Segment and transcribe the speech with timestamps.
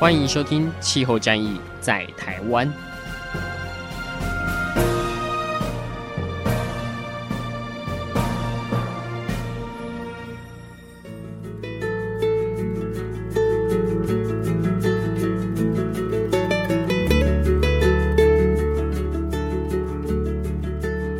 [0.00, 2.66] 欢迎收听《气候战役在台湾》。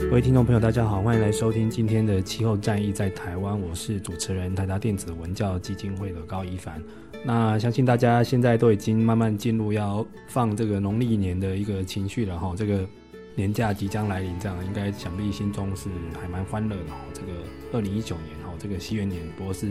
[0.08, 6.82] 各位听众朋友，大家好，欢迎来收听今天的《气候战役在台湾》，我是主持人台达电子文教基金会的高一凡。
[7.24, 12.86] 那相信大家现在都已经慢慢进入要放这个农历年的一个情绪了哈，这个
[13.34, 15.88] 年假即将来临，这样应该想必心中是
[16.20, 16.96] 还蛮欢乐的哈。
[17.12, 17.28] 这个
[17.72, 19.70] 二零一九年哈，这个西元年不过是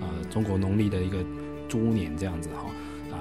[0.00, 1.24] 呃中国农历的一个
[1.68, 2.66] 猪年这样子哈。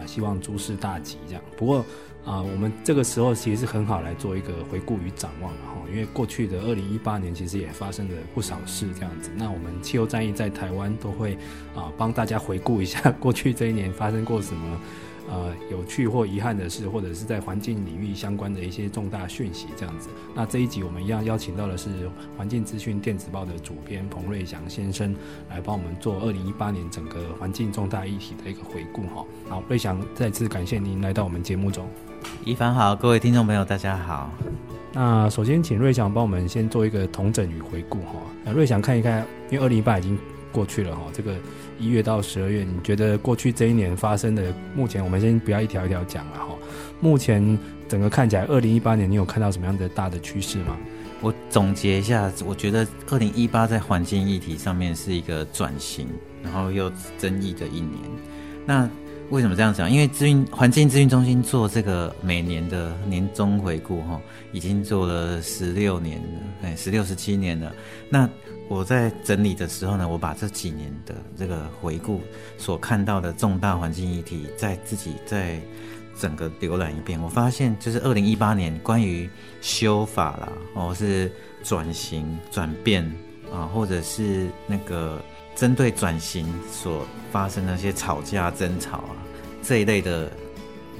[0.05, 1.43] 希望诸事大吉，这样。
[1.57, 1.85] 不过
[2.25, 9.31] 啊、我们这个时候其实是很好来做一个回顾与展望哈，因为过去的二零一八年其实也发生了不少事，这样子。
[9.35, 11.35] 那我们气候战役在台湾都会
[11.73, 14.79] 啊帮大家回顾一下过去这一年发生过什么。
[15.31, 20.09] 呃，有趣或遗憾的事，或者是在环境领域相关的一些重大讯息，这样子。
[20.33, 21.89] 那这一集我们一样邀请到的是
[22.35, 25.15] 环境资讯电子报的主编彭瑞祥先生，
[25.47, 29.23] 来帮我们做二零一八年整个环境重大议题的一个回顾哈。
[29.47, 31.87] 好，瑞祥再次感谢您来到我们节目中。
[32.43, 34.31] 一凡好，各位听众朋友大家好。
[34.93, 38.15] 那首先请瑞祥帮我们先做一个统整与回顾哈。
[38.43, 40.17] 那瑞祥看一看，因为二零一八已经
[40.51, 41.35] 过去了哈，这个。
[41.79, 44.53] 一月到十二月，你觉得过去这一年发生的？
[44.75, 46.55] 目前我们先不要一条一条讲了哈。
[46.99, 50.77] 目前整个看起来，二零一八年你有看到什么样的大的趋势吗？
[51.21, 56.07] 我总结一下，我觉得二零一八在环境议题上面是一个转型，
[56.43, 57.93] 然后又争议的一年。
[58.65, 58.89] 那
[59.29, 59.91] 为什么这样讲？
[59.91, 64.19] 因为资讯环境资讯中心做这个每年的年终回顾哈，
[64.51, 67.71] 已经做了十六年了，哎，十六十七年了。
[68.09, 68.27] 那
[68.69, 72.21] 我在整理的时候呢，我把这几年的这个回顾
[72.57, 75.59] 所看到的重大环境议题，再自己再
[76.17, 79.27] 整个浏览一遍，我发现就是二零一八年关于
[79.59, 81.31] 修法啦，哦是
[81.63, 83.03] 转型转变
[83.51, 85.19] 啊，或者是那个
[85.55, 89.15] 针对转型所发生的那些吵架争吵啊
[89.63, 90.31] 这一类的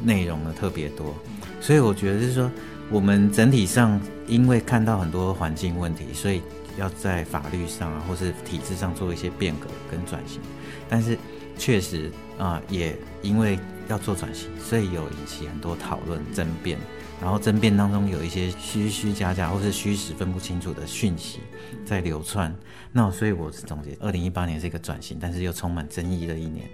[0.02, 1.14] 内容呢特别多，
[1.62, 2.50] 所以我觉得是说，
[2.90, 6.42] 我们整体上因为看到很多环境问题，所以。
[6.78, 10.40] 要在法律上啊，或是体制上做一些变革跟转型，
[10.88, 11.18] 但是
[11.58, 16.80] 确实啊、也因为要做转型，所以有引起很多讨论争辩，
[17.22, 21.40] 然后争辩当中有一些虚虚假假或是虚实分不清楚的讯息
[21.86, 22.54] 在流窜。
[22.92, 26.68] 那所以我是总结，二零一八年是一个转型，但是又充满争议的一年。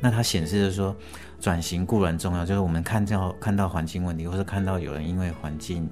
[0.00, 0.96] 那它显示着说，
[1.40, 5.88] 转型固然重要，就是我们看到看到环境问题，或是看到有人因为环境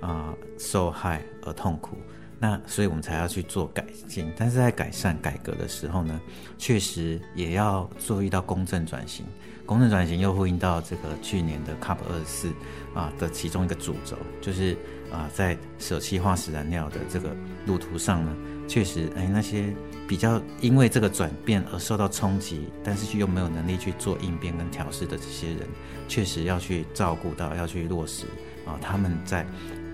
[0.00, 1.96] 啊、受害而痛苦。
[2.38, 4.30] 那所以，我们才要去做改进。
[4.36, 6.20] 但是在改善、改革的时候呢，
[6.58, 9.24] 确实也要注意到公正转型。
[9.66, 12.52] 公正转型又呼应到这个去年的 COP 二十四
[12.94, 14.76] 啊的其中一个主轴，就是
[15.10, 17.34] 啊在舍弃化石燃料的这个
[17.66, 18.36] 路途上呢，
[18.68, 19.74] 确实哎那些
[20.06, 25.60] 比较因为这个转变而受到冲击，但是又没有能力去做应变跟调试的这些人，
[26.08, 28.26] 确实要去照顾到，要去落实
[28.66, 29.46] 啊他们在。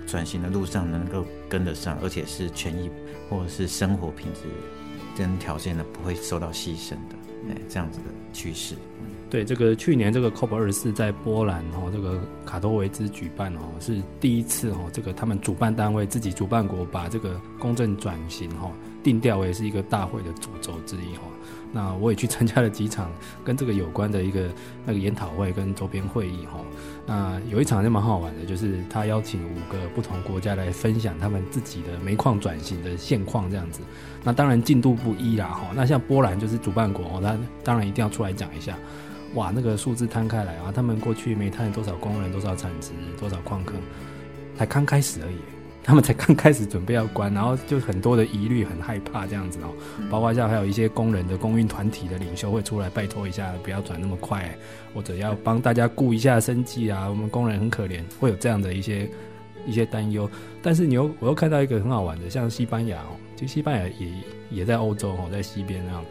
[0.06, 2.90] 转型的路上能够跟得上，而且是权益
[3.28, 4.40] 或者是生活品质
[5.16, 7.14] 跟条件呢，不会受到牺牲的，
[7.48, 8.74] 哎，这样子的趋势。
[9.30, 18.68] 对，这个去年这个 COP 二十四在波兰哦，这个卡托维兹举办哦，是第一次哦，这个他们主办单位自己主办国把这个公正转型哈
[19.04, 21.22] 定调为是一个大会的主轴之一哈。
[21.72, 23.08] 那我也去参加了几场
[23.44, 24.48] 跟这个有关的一个
[24.84, 26.58] 那个研讨会跟周边会议哈。
[27.06, 33.82] 那有一场就蛮好玩的，就是他邀请五个不同国家来分享他们自己的煤矿转型的现况这样子。
[34.24, 35.68] 那当然进度不一啦哈。
[35.72, 38.76] 那像波兰就是主办国哦，他当然一定要出来讲一下。
[39.34, 43.76] 哇，那个数字摊开来啊，他们过去煤炭多少工人、多少产值、多少矿坑，
[44.56, 45.36] 才刚开始而已。
[45.82, 49.72] 他们才刚开始准备要关，然后就很多的疑虑，很害怕这样子哦。
[50.10, 54.54] 包括像还有一些工人的工运团体的领袖会出来拜托一下，不要转那么快，
[54.94, 57.08] 或者要帮大家顾一下生计啊。
[57.08, 59.08] 我们工人很可怜，会有这样的一些
[59.66, 60.30] 一些担忧。
[60.62, 64.12] 但是你又我又看到一个很好玩的，像西班牙哦，其实西班牙也
[64.50, 66.04] 也在欧洲哦，在西边那样，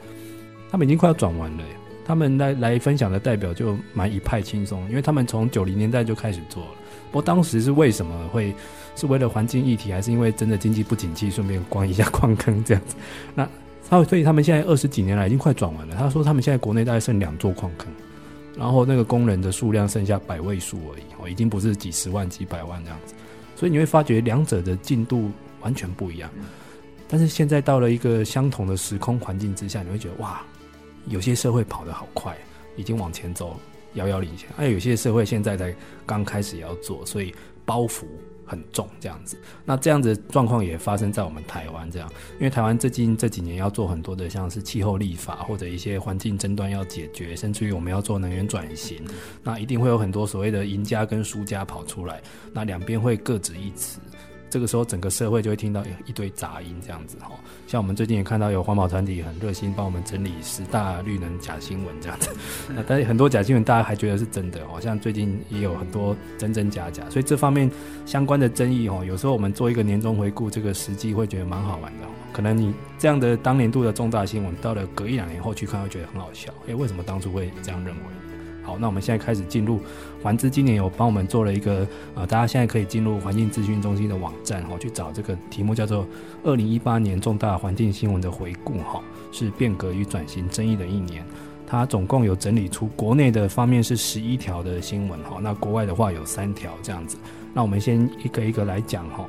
[0.72, 1.64] 他们已经快要转完了。
[2.10, 6.72] 他们来来分享的代表就蛮一派轻松，因为他们从九零年代就开始做了。
[7.12, 8.52] 不过当时是为什么会
[8.96, 12.96] 是为了环境议题，还是因为真的经济不景气，顺便关一下矿坑这样子？
[13.36, 13.48] 那
[13.88, 15.96] 他所以他们现在二十几年来已经快转完了。
[15.96, 17.88] 他说他们现在国内大概剩两座矿坑，
[18.58, 23.14] 然后那个工人的数量剩下百位数而已，哦，已经不是几十万、几百万这样子。
[23.56, 25.30] 所以你会发觉两者的进度
[25.62, 26.28] 完全不一样。
[27.08, 30.42] 但是现在到了一个相同的时空环境之下，你会觉得哇，
[31.10, 32.38] 有些社会跑得好快，
[32.78, 33.60] 已经往前走。
[33.96, 35.76] 遥遥领先，还、啊、有些社会现在才
[36.06, 37.34] 刚开始也要做，所以
[37.66, 38.04] 包袱
[38.46, 39.36] 很重，这样子。
[39.66, 49.04] 那这样子状况也发生在我们台湾这样，因为台湾最近这几年要做很多的，像是气候立法或者一些环境争端要解决，甚至于我们要做能源转型，
[49.42, 52.22] 那一定会有很多所谓的赢家跟输家跑出来，
[52.54, 54.00] 那两边会各执一词。
[54.50, 57.32] 这个时候，整个社会就会听到一堆杂音，这样子哈。
[57.68, 62.30] 像我们最近也看到有环保团体很热心帮我们整理十大绿能假新闻这样子。
[62.76, 67.04] 那但是很多假新闻大家还觉得是真的，好像最近也有很多真真假假。
[67.10, 67.70] 所以这方面
[68.06, 72.08] 相关的争议哈，有时候我们做一个年终回顾，这个时机会觉得蛮好玩的。
[72.32, 76.52] 可能你这样的当年度的重大新闻，到了隔一两年后去看，会觉得很好笑。
[76.68, 78.02] 诶，为什么当初会这样认为？
[78.70, 79.80] 好，那我们现在开始进入
[80.22, 86.06] 环资，今年有帮我们做了一个呃，大家现在可以进入环境资讯中心的网站哈，去找这个题目叫做
[86.46, 89.02] “二零一八年重大环境新闻的回顾”哈，
[89.32, 91.26] 是变革与转型争议的一年。
[91.66, 97.18] 它总共有整理出国内的方面是十一条的新闻哈，那国外的话有三条这样子。
[97.56, 99.26] 那我们先一个一个来讲哈。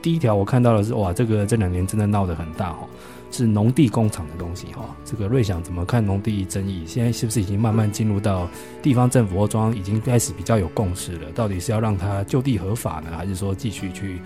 [0.00, 2.86] 第一条我看到的是哇，这个这两年真的闹得很大哈。
[3.34, 6.84] 是农地工厂的东西哈，这个瑞想怎么看农地争议？
[6.86, 8.48] 现在是不是已经慢慢进入到
[8.80, 11.32] 地方政府或庄已经开始比较有共识了？
[11.32, 14.20] 到底是要让它就地合法呢，还是说继续去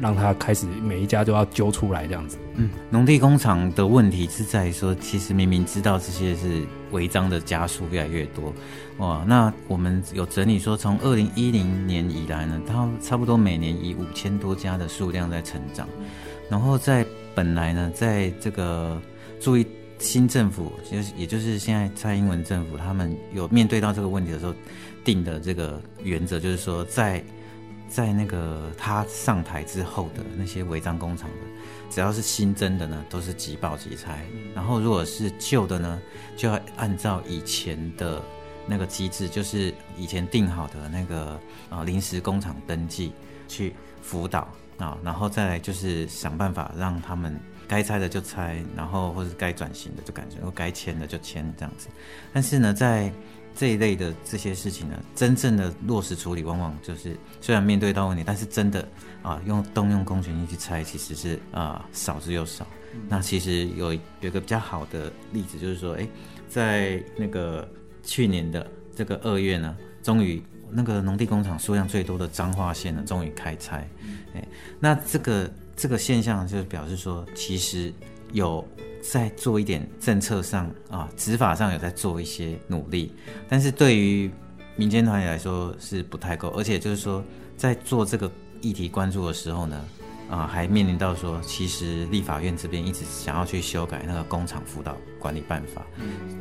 [0.00, 2.38] 让它开始每一家都要揪出来这样子？
[2.54, 6.62] 嗯，农地工厂的问题是在于说，其实明明知道这些是
[6.92, 8.54] 违章的家数越来越多
[8.98, 9.24] 哇。
[9.26, 15.88] 那我们有整理说，从二零一零年以来呢，它差不多每年以五千多家的数量在成长，
[16.48, 17.04] 然后在。
[17.34, 19.00] 本来呢，在这个
[19.40, 19.66] 注意
[19.98, 24.54] 新政府，就是也就是现在蔡英文政府，他们有面对到这个问题的时候，
[25.04, 27.22] 定的这个原则，就是说在，
[27.88, 31.36] 在那个他上台之后的那些违章工厂的，
[31.90, 36.00] 只要是新增的呢，都是即报即拆，然后如果是旧的呢，
[36.36, 38.22] 就要按照以前的
[38.66, 41.38] 那个机制，就是以前定好的那个
[41.70, 43.12] 啊临时工厂登记
[43.48, 44.48] 去辅导。
[44.78, 47.38] 啊，然后再来就是想办法让他们
[47.68, 51.88] 该拆的就拆，然后或者该转型的就转型，或该签的就签这样子。
[52.32, 53.12] 但是呢，在
[53.54, 58.86] 这一类的这些事情呢，真正的落实处理，往往就是虽然面对到问题，但是真的
[59.22, 62.66] 啊，用动用公权力去拆，其实是啊少之又少。
[63.08, 66.08] 那其实有有一个比较好的例子，就是说，哎，
[66.48, 67.68] 在那个
[68.02, 70.42] 去年的这个二月呢，终于。
[70.74, 73.88] 那个农地工厂数量最多的彰化县呢，终于开拆。
[74.34, 74.44] 哎，
[74.80, 77.92] 那这个这个现象就是表示说，其实
[78.32, 78.66] 有
[79.00, 83.14] 在做一点政策上啊，执法上有在做一些努力，
[83.48, 84.30] 但是对于
[84.76, 87.22] 民间团体来说是不太够，而且就是说，
[87.56, 88.30] 在做这个
[88.60, 89.84] 议题关注的时候呢。
[90.28, 95.84] 啊，还面临到说，其实立法院这边一直想要去修改那个工厂辅导管理办法，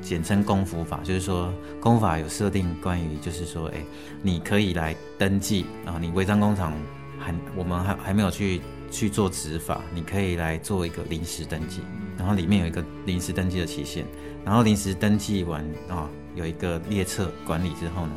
[0.01, 3.83] 简称工辅法，就是说工法有设定关于，就是说，哎，
[4.21, 6.73] 你可以来登记啊，你违章工厂
[7.19, 11.81] 还我们还还没有去去做执法，你可以来做一个临时登记，
[12.17, 14.05] 然后里面有一个临时登记的期限，
[14.45, 18.13] 然后临时登记完啊，有一个列册管理之后呢，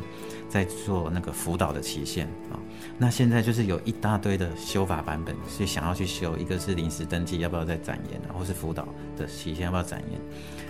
[0.49, 2.59] 在做那个辅导的期限啊。
[2.97, 8.87] 那现在就是有一大堆的修法版本，是想要去修，一个是临时登记要不要再展延，或是辅导
[9.17, 10.19] 的期限要不要展延，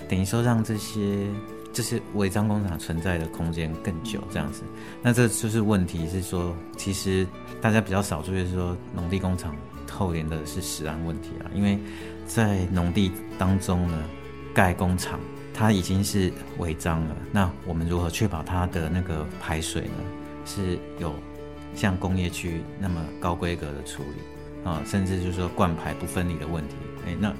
[0.09, 1.27] 等于说让这些
[1.73, 4.63] 这些违章工厂存在的空间更久这样子。
[5.01, 7.27] 那这就是问题是说，其实
[7.61, 9.55] 大家比较少注意说，农地工厂
[9.85, 11.77] 扣连的是食安问题啊，因为
[12.25, 14.03] 在农地当中呢，
[14.53, 15.19] 盖工厂
[15.57, 20.03] 它已经是违章了，那我们如何确保它的那个排水呢？
[20.45, 21.13] 是有。
[21.75, 27.31] 像工业区那么高规格的处理啊，甚至就是说灌排不分离的问题，哎，那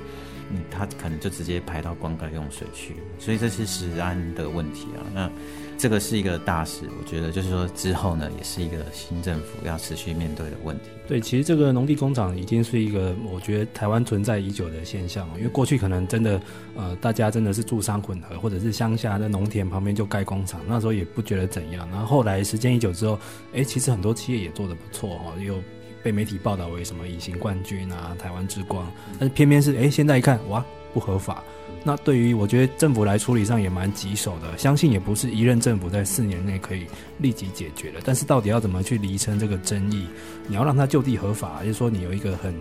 [0.52, 5.02] 嗯，它可能就直接排到灌溉用水去，所以这是食安的问题啊。
[5.12, 5.32] 那
[5.78, 10.86] 这个是一个大事，我觉得就是说之后呢，也是一个新政府要持续面对的问题。
[11.08, 16.42] 对，其实这个农地工厂已经是一个我觉得台湾存在已久的现象，因为过去可能真的
[16.76, 21.88] 呃，大家真的是住商混合，或者是乡下在农田旁边就盖工厂，那时候也不觉得怎样。
[21.92, 23.20] 然后后来时间一久之后，
[23.54, 25.62] 哎，其实很多企业也做得不错哈，又
[26.02, 30.66] 被媒体报道为什么隐形冠军啊、台湾之光，但是偏偏是哎，现在一看哇。
[30.94, 31.44] 不合法。
[31.88, 36.86] 那对于我觉得政府来处理上也蛮棘手的，相信也不是一任政府在四年内可以
[37.18, 38.02] 立即解决的。
[38.04, 40.06] 但是到底要怎么去厘清这个争议？
[40.50, 42.54] 你要让它就地合法，就是说你有一个很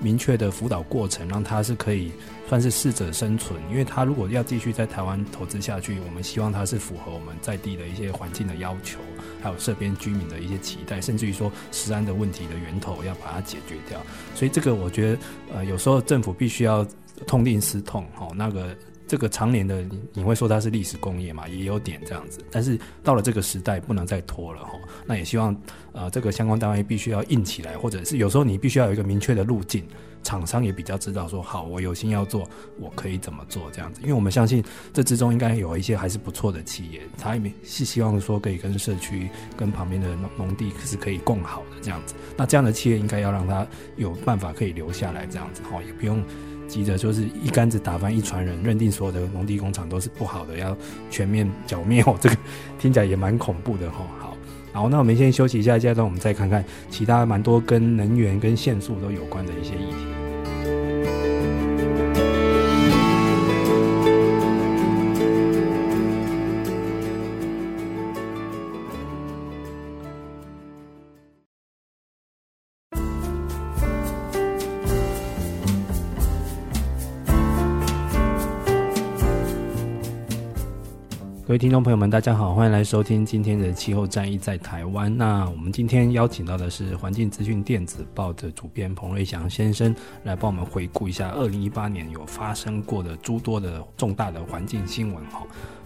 [0.00, 2.10] 明确的辅导过程，让它是可以
[2.48, 3.56] 算是适者生存。
[3.70, 8.98] 因为它如果要继续在台湾投资下去，我们希望它是符合我们在地的一些环境的要求，
[9.40, 14.00] 还有这边居民的一些期待，甚至于说食安的问题的源头要把它解决掉。
[14.34, 15.18] 所以这个我觉得，
[15.54, 16.84] 呃，有时候政府必须要。
[17.22, 18.76] 痛定思痛，哈，那个
[19.06, 21.46] 这个常年的，你会说它是历史工业嘛？
[21.48, 24.72] 也有点这样子，但是到了这个时代，不能再拖了，哈。
[25.06, 25.54] 那也希望，
[25.92, 29.84] 呃，这个相关单位必须要硬起来，或者是有时候你必须要有一个明确的路径，
[30.22, 32.48] 厂商也比较知道说，好，我有心要做，
[32.78, 34.00] 我可以怎么做这样子。
[34.02, 34.62] 因为我们相信
[34.92, 42.14] 这之中应该有一些还是不错的企业，他也是希望说可以跟社区、跟旁边的农农地是可以共好的这样子。
[42.36, 46.22] 那这样的企业应该要让他有办法可以留下来这样子，哈，也不用。
[46.72, 50.74] 急着就是一竿子打翻一船人，认定所有的农地工厂都是不好的，要
[51.10, 52.16] 全面剿灭哦。
[52.18, 52.36] 这个
[52.80, 54.06] 听起来也蛮恐怖的哈。
[54.18, 54.34] 好，
[54.72, 60.21] 好，那我们先休息一下，接着我们再看看其他蛮多跟能源跟限速都有关的一些议题。
[81.52, 85.14] 各位听众朋友们，大家好，欢迎来收听今天的气候战役在台湾。
[85.14, 89.94] 那我们今天邀请到的是环境资讯电子报的主编彭瑞祥先生，
[90.24, 95.22] 来帮我们回顾一下二零一八年有发生过的诸多的重大的环境新闻。
[95.26, 95.42] 哈，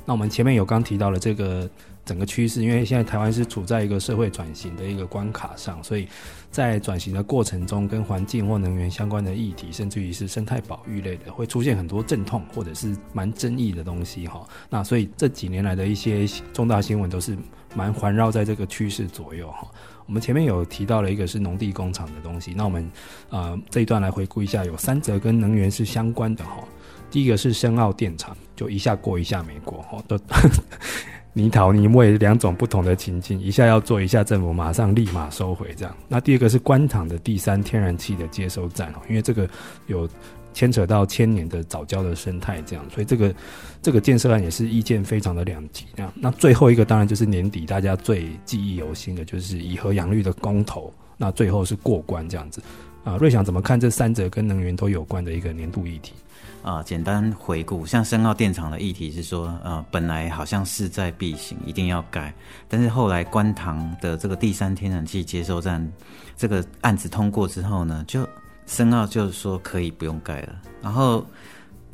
[0.06, 1.68] 那我们前面有刚提到了这个。
[2.06, 6.06] 整个趋势，因为现在台湾是处在一个社会转型的一个关卡上，所以
[6.52, 14.46] 在转型的过程中，跟环境或能源相关的议题，甚至于是生态保育类的，会出现很多阵痛或者是蛮争议的东西哈。
[14.70, 17.36] 那所以这几年来的一些重大新闻都是
[17.75, 19.66] 蛮环绕在这个趋势左右哈。
[20.06, 22.88] 我们前面有提到了一个是农地工厂的东西，那我们
[23.30, 26.62] 呃这一段来回顾一下，有三则跟能源是相关的哈。
[27.16, 30.18] 第一个是深澳电厂，就一下过一下没过哦都。
[31.32, 35.96] 你讨你为两种不同的情境，一下要做，一下政府马上立马收回这样。
[36.08, 39.49] 那第二个是官塘的第三天然气的接收站哦，因为这个
[39.87, 40.06] 有
[40.52, 43.35] 牵扯到千年的早礁的生态这样，所以这个
[43.80, 46.12] 这个建设案也是意见非常的两极这样。
[46.16, 52.61] 那最后一个当然就是年底大家最记忆犹新的，就是以核养绿的公投，那最后是过关这样子
[53.04, 53.16] 啊。
[53.16, 56.12] 瑞祥怎么看这三者跟能源都有关的一个年度议题？
[56.66, 62.35] 啊，简单回顾，像深澳电厂的议题是说，呃，本来好像势在必行，一定要盖，
[62.66, 65.88] 但是后来观塘的这个第三天然气接收站
[66.37, 68.28] 这个案子通过之后呢，就
[68.66, 71.25] 深澳就是说可以不用盖了，然后。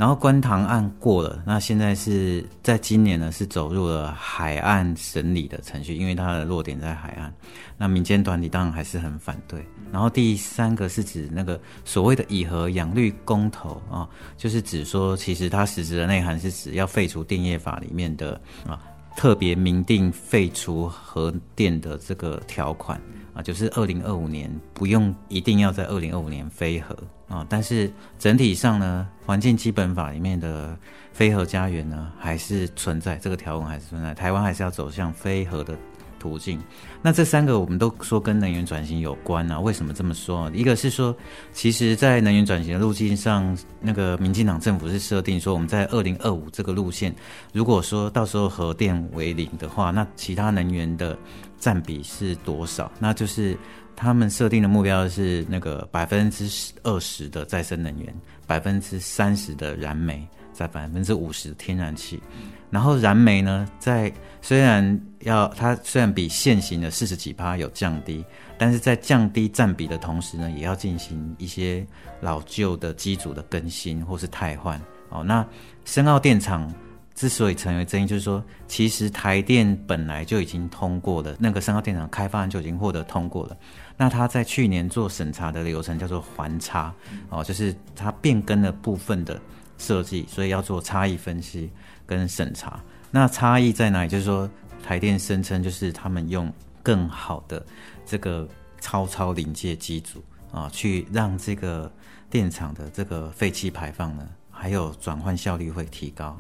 [0.03, 7.33] 然后观塘案过了，那现在是在今年呢，是走入了海岸审理的程序，因为它的落点在海岸。
[7.79, 9.65] 那民间团体当然还是很反对。
[9.93, 18.33] 然后第三个是指那个所谓的以核养绿公投啊，就是指说，其实它实质的内涵是指要废除电业法里面的
[18.67, 18.81] 啊，
[19.17, 23.01] 特别明定废除核电的这个条款。
[23.35, 26.95] 啊，就是二零二五年不用一定要在二零二五年非核
[27.29, 30.77] 啊，但是整体上呢，环境基本法里面的
[31.13, 35.75] 非核家园呢还是存在，这个条文还是存在，台湾还是要走向非核的
[36.19, 36.61] 途径。
[37.01, 40.51] 那这三个我们都说跟能源转型有关啊，为什么这么说？
[40.53, 41.17] 一个是说，
[41.55, 47.15] 其实，在能源转型的路径上，那个民进党政府是设定说，我们在二零二五这个路线，
[47.55, 51.17] 如果说到时候核电为零的话，那其他能源的。
[51.63, 52.91] 占比是多少？
[52.99, 53.57] 那就是
[53.95, 56.51] 他们设定的目标是那个百分之
[56.83, 58.13] 二十的再生能源，
[58.49, 62.21] 百分之三十的燃煤，在百分之五十天然气。
[62.69, 68.25] 然后燃煤呢，在虽然要它虽然比现行的四十几趴有降低，
[68.59, 71.87] 但是在降低占比的同时呢，也要进行一些
[72.21, 74.81] 老旧的机组的更新或是汰换。
[75.11, 75.47] 哦，那
[75.85, 76.69] 深澳电厂。
[77.15, 83.57] 之所以成为争议，就是说，其实台电本来就已经通过了那个三号电厂开发案就已经获得通过了。
[83.97, 86.93] 那他在去年做审查的流程叫做环差，
[87.29, 89.41] 哦，就是他变更了部分的
[89.79, 91.71] 设计，所以要做差异分析
[92.07, 92.83] 跟审查。
[93.11, 94.09] 那差异在哪里？
[94.09, 94.51] 就是说，
[94.83, 96.53] 台电声称就是他们用
[96.83, 97.65] 更好的
[98.07, 98.49] 这个
[98.81, 101.93] 超超临界机组啊，去让这个
[102.31, 104.27] 电厂的这个废气排放呢。
[104.63, 106.39] 还有转换效率会提高，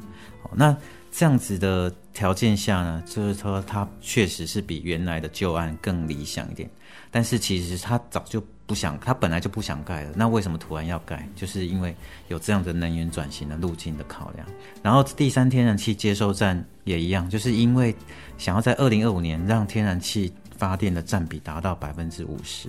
[0.54, 0.76] 那
[1.10, 6.70] 这样子的条件下呢，就是说它确实是比原来的旧案更理想一点。
[7.10, 10.12] 但是其实他早就不想，他本来就不想盖了。
[10.14, 11.28] 那为什么突然要盖？
[11.34, 11.94] 就是因为
[12.28, 14.46] 有这样的能源转型的路径的考量。
[14.84, 17.92] 然后第三天然气接收站也一样，就是因为
[18.38, 22.68] 想要在二零二五年让天然气发电的占比达到百分之五十，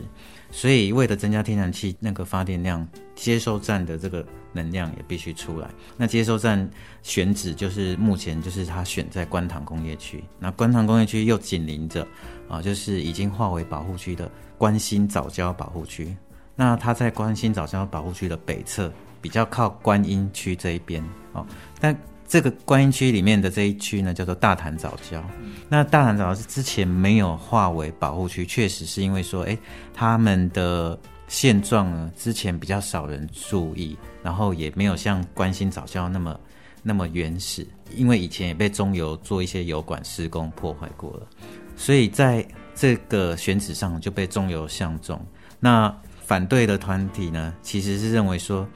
[0.53, 5.67] 所以为了增加天然气那个发电量，接收站的这个能量也必须出来。
[5.97, 6.69] 那接收站
[7.01, 12.07] 选址就是目前就是它选在观塘工业区，那观塘工业区又紧邻着。
[12.49, 14.29] 啊，就是已经划为保护区的
[14.59, 16.15] 关心藻礁保护区。
[16.55, 18.91] 那它在关心藻礁保护区的北侧，
[19.21, 21.03] 比较靠观音区这一边。
[21.31, 21.43] 哦，
[21.79, 21.97] 但
[22.33, 25.23] 这个观音区里面的这一区呢，叫做大潭早教。
[25.69, 29.55] 那大潭早教是之前没有划为保护区，确实是因为说，哎，
[29.93, 36.39] 他们的现状呢，之前比较少人注意，然后也没有像关心早教那么
[36.81, 41.27] 那么原始，因为以前也被中油做一些油管施工破坏过了。
[41.75, 45.23] 所以在这个选址上就被中油相中。
[45.59, 48.67] 那反对的团体呢，其实是认为说，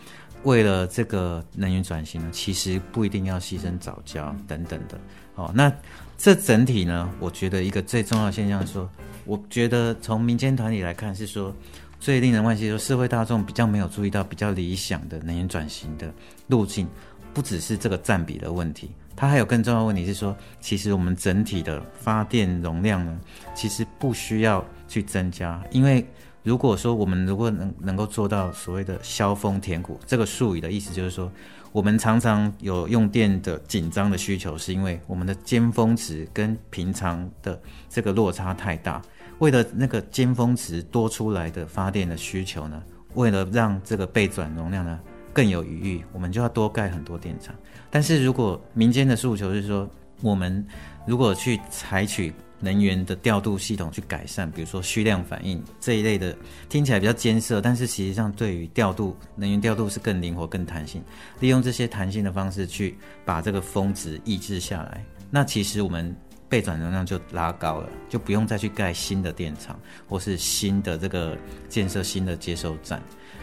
[0.47, 4.97] 为了这个能源转型呢，其实不一定要牺牲早教等等的。
[5.35, 5.69] 哦，那
[6.17, 8.89] 这整体呢，我觉得一个最重要的现象是说，
[9.25, 11.53] 我觉得从民间团体来看是说，
[11.99, 16.09] 最令人惋惜说，社会大众比较没有注意到比较理想的能源转型的
[16.47, 16.87] 路径，
[17.33, 18.89] 不只是这个占比的问题。
[19.17, 23.19] 它还有更重要的问题是说，其实我们整体的发电容量呢，
[23.53, 26.07] 其实不需要去增加，因为
[26.43, 31.29] 如果说我们如果能能够做到所谓的削峰填谷，这个术语的意思就是说，
[31.73, 39.01] 我们常常有用电的紧张的需求，是因为我们的尖峰值跟平常的这个落差太大，
[39.39, 42.81] 为了那个尖峰值多出来的发电的需求呢，
[43.15, 44.97] 为了让这个备转容量呢
[45.33, 47.53] 更有余裕，我们就要多盖很多电厂。
[47.89, 49.89] 但是如果民间的诉求是说，
[50.21, 50.65] 我们
[51.05, 56.35] 如果去采取能源的调度系统去改善，比如说虚量反应这一类的，
[56.69, 61.03] 听起来比较艰涩，但是实际上对于调度能源调度是更灵活、更弹性，
[61.39, 66.15] 利用这些弹性的方式去把这个峰值抑制下来，那其实我们
[66.49, 71.37] 备转容量就拉高了，就不用再去盖新的电厂或是新的这个
[71.69, 73.01] 建设新的接收站。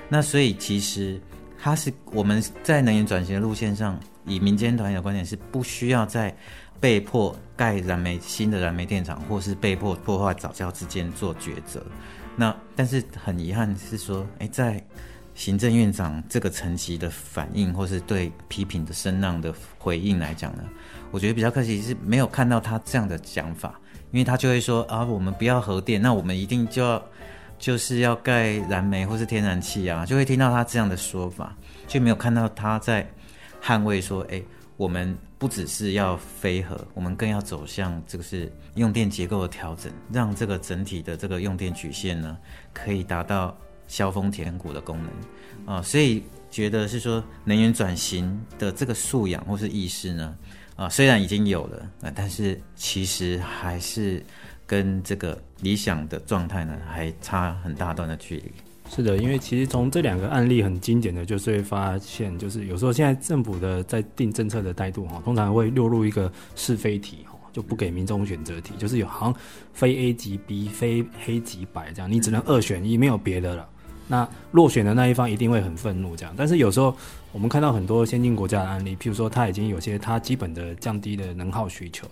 [0.08, 1.20] 那所以其实
[1.58, 3.98] 它是我们在能源转型的路线上。
[4.26, 6.34] 以民间团体的观点是，不需要再
[6.80, 11.84] 被迫盖燃煤新的燃煤电厂，或是被迫破坏早教之间做抉择。
[12.36, 14.84] 那但是很遗憾是说，哎，在
[15.34, 20.62] 行政院长这个层级的反应，或是对批评的声浪的回应来讲呢，
[21.10, 27.02] 我觉得比较可惜是没有看到他这样的讲法，因为他就会说啊，我们不要核电，那我们一定就要
[27.58, 33.06] 就是要盖燃煤或是天然气啊，就会听到他这样的说法，却没有看到他在。
[33.66, 34.42] 捍卫说：“哎，
[34.76, 42.36] 我们不只是要飞核，我们更要走向这个是用电结构的调整，让这个整体的这个用电曲线呢，
[42.72, 43.56] 可以达到
[43.86, 45.80] 削峰填谷的功能啊。
[45.80, 50.36] 所以觉得是说能源转型的这个素养或是意识呢，
[50.74, 54.24] 啊，虽然已经有了啊，但是其实还是
[54.66, 58.50] 跟这个理想的状态呢，还差很大段的距离。”
[58.90, 69.34] 是的，因为其实从这两个案例很经典的，就是会发现，就是有时候现在政府的在定政策的态度哈，通常会落入一个是非题哈，就不给民众选择题，就是有好像
[69.72, 73.68] 非 A 即 B，非黑即白这样，你只能二选一，没有别的了。
[74.06, 76.34] 那落选的那一方一定会很愤怒这样。
[76.36, 76.94] 但是有时候
[77.32, 82.06] 我们看到很多先进国家的案例，譬如说它已经有些它基本的降低的能耗需求。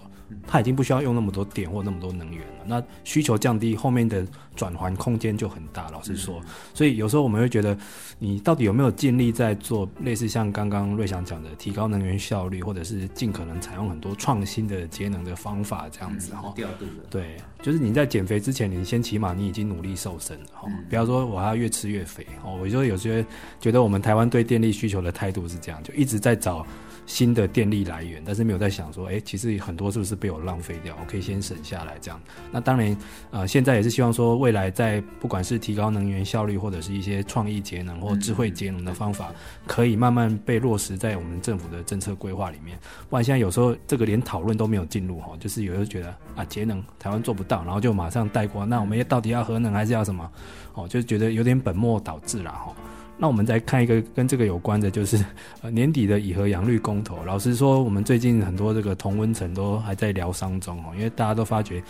[0.47, 5.89] 它已经不需要用那么多电或那么多能源了，那需求降低，后面的转换空间就很大。
[5.91, 6.41] 老实说，
[6.75, 7.77] 所以有时候我们会觉得，
[8.19, 16.53] 你到底有没有尽力在做类似像刚刚瑞祥讲的，提高能源效率，或者是尽可能采用很多创新的节能的方法，这样子哈。
[16.55, 17.05] 调度的。
[17.09, 22.59] 对，就是你在减肥之前，你先起码你已经努力瘦身了哈，不要说我还要越吃越肥哦。
[22.61, 23.25] 我就有些
[23.61, 26.67] 觉得我们台湾对电力需求的态度是这样，就一直在找。
[27.07, 30.97] 新的电力来源，但是没有在想说，哎、欸，其实很多是不是被我浪费掉？
[31.01, 32.21] 我可以先省下来这样。
[32.51, 32.97] 那当然，
[33.31, 39.33] 呃，现在也是希望说，未来在不管是提高能源效率，或者是一些创意节能或智慧节能的方法，
[39.67, 42.79] 可以慢慢被落实在我们政府的政策规划里面。
[43.11, 48.65] 不然现在有时候这个连讨论都没有进入哈，就是有时候觉得啊，节能台湾做不到，然后就马上带过。
[48.65, 50.31] 那我们到底要核能还是要什么？
[50.75, 52.75] 哦，就觉得有点本末倒置了哈。
[53.23, 55.25] 那我们再看一个跟这个有关的，就是
[55.63, 57.25] 呃年底的以和养绿公投。
[57.25, 61.81] 老实说，我们最近很多这个同温层都还在疗伤中哦，因为大家都发觉，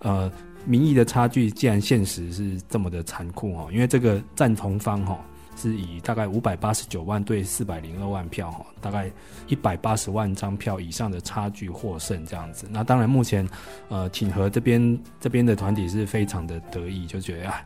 [0.00, 0.28] 呃，
[0.64, 5.16] 民意的差距既然现实是这么的残酷哦，因为这个赞同方哈
[5.56, 9.08] 是以大概五百八十九万对四百零二万票哈，大概
[9.46, 12.66] 一百八十万张票以上的差距获胜这样子。
[12.68, 13.48] 那当然目前
[13.90, 17.64] 呃挺和这边这边的团体是非常的得意，就觉得啊。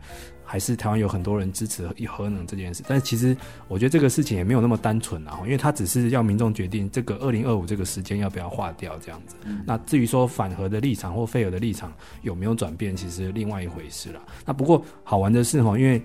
[0.55, 3.37] 还是台湾有很多人支持核能这件事，但是其实
[3.67, 9.35] 我觉得这个事情也没有那么单纯啊，因为他只是要民众决定这个二零二五这个时间要不要划掉这样子。
[9.67, 14.21] 那至于说反核的立场或废核的立场有没有转变，其实另外一回事了。
[14.47, 16.01] 那不过好玩的是哈，因为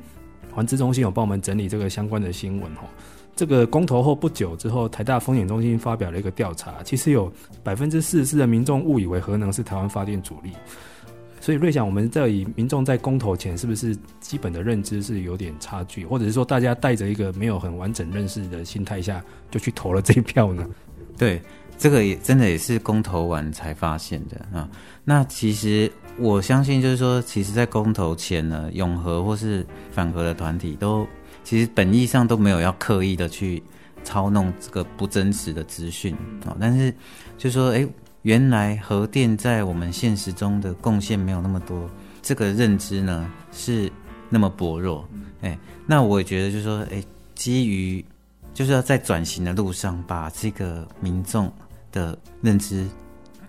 [0.51, 2.85] 环资中心有帮我们整理这个相关的新闻哈，
[3.35, 7.31] 这个公投后不久之后，台大风险中心发表了一个调查，其实有
[7.63, 10.53] 百分之四十四的民众误以为核能是台湾发电主力。
[11.41, 20.67] 所以瑞想，我们这里民众在公投前是不是基本的认知是有点差距，或者是说大家带着一个没有很完整认识的心态下就去投了这一票呢？
[21.17, 21.41] 对，
[21.77, 24.69] 这个也真的也是公投完才发现的啊。
[25.05, 31.07] 那其实我相信，就是说，其实，在公投前呢，永和或是反核的团体都
[31.43, 33.63] 其实本意上都没有要刻意的去
[34.03, 36.13] 操弄这个不真实的资讯
[36.45, 36.55] 啊。
[36.59, 36.93] 但是
[37.37, 37.87] 就说，哎。
[38.23, 41.89] 原来核电在我们现实中的贡献没有那么多，
[42.21, 43.91] 这个认知呢是
[44.29, 45.07] 那么薄弱。
[45.41, 47.03] 哎，那我也觉得就是说，哎，
[47.33, 48.03] 基于
[48.53, 51.51] 就是要在转型的路上，把这个民众
[51.91, 52.85] 的认知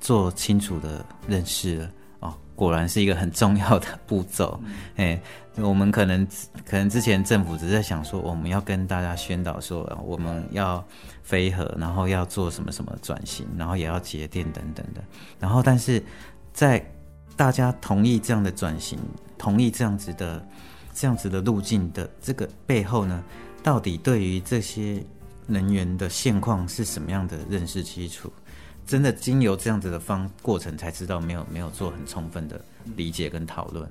[0.00, 1.90] 做清楚的认识了。
[2.20, 4.60] 哦果然是一个很重要的步骤，
[4.96, 5.18] 哎，
[5.56, 6.26] 我们可能
[6.64, 10.82] 可能之前政府只是在想说，我们要跟大家宣导说，我们要
[11.22, 15.02] 飞核，然后要做什么什么转型，然后也要节电等等的，
[15.38, 16.02] 然后但是
[16.52, 16.82] 在
[17.36, 18.98] 大家同意这样的转型，
[19.36, 20.46] 同意这样子的
[20.94, 23.22] 这样子的路径的这个背后呢，
[23.62, 25.02] 到底对于这些
[25.46, 28.32] 能源的现况是什么样的认识基础？
[28.86, 32.60] 真的经由这样子的方过程才知道，没有没有做很充分的
[32.96, 33.88] 理解跟讨论。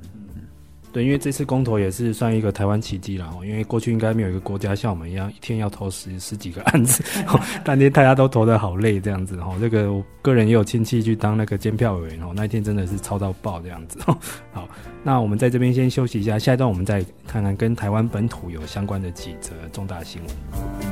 [0.90, 3.30] 嗯，对，因为这次公投也是算一个台湾奇迹了。
[3.44, 7.04] 因为过去应该没有一个国家像我们一样，一天要投十十几个案子，
[7.64, 9.38] 当天大家都投的好累这样子。
[9.38, 14.00] 哈，这个我个人也有亲戚去当那个监票委员，哦，那一天真的是超到爆这样子。
[14.52, 14.68] 好，
[15.04, 20.89] 那我们在这边先休息一下，下一段我们再看看跟台湾本土有相关的几则重大新闻。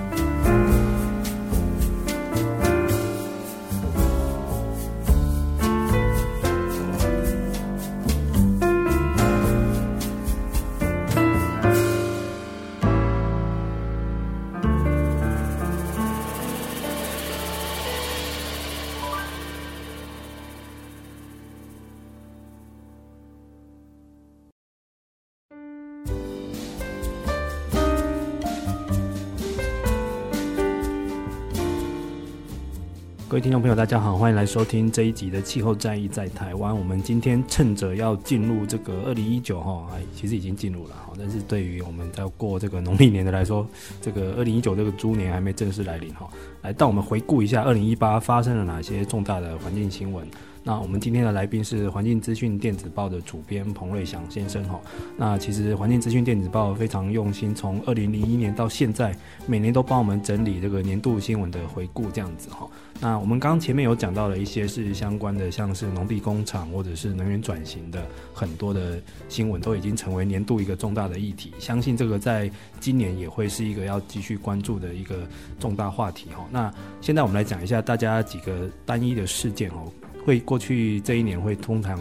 [33.77, 36.75] 大家好，欢迎来收听这一集的气候战役在台湾。
[36.75, 43.67] 我们今天趁着要进入这个二零一九哈，其实已经进入了哈，但是对于我们在过这个农历年的来说，
[44.01, 46.27] 这个二零一九这个猪年还没正式来临哈。
[46.63, 50.27] 来，到我们回顾一下二零一八发生了哪些重大的环境新闻。
[50.67, 54.77] 那我们今天的来宾是环境资讯电子报的主编彭瑞祥先生哈。
[55.15, 62.67] 那其实环境资讯电子报非常用心，从二零零一年到现在，每年都帮我们整理这个年度新闻的回顾这样子哈。
[62.99, 71.53] 那我们刚刚前面有讲到了一些是相关的，像是农地工厂或者是能源转型的很多的新闻，都已经成为年度一个重大的议题。
[71.59, 72.51] 相信这个在
[72.81, 75.25] 今年也会是一个要继续关注的一个
[75.61, 76.45] 重大话题哈。
[76.51, 79.89] 那现在我们来讲一下大家几个单一的事件哦。
[80.27, 81.97] 会过去这一年会通常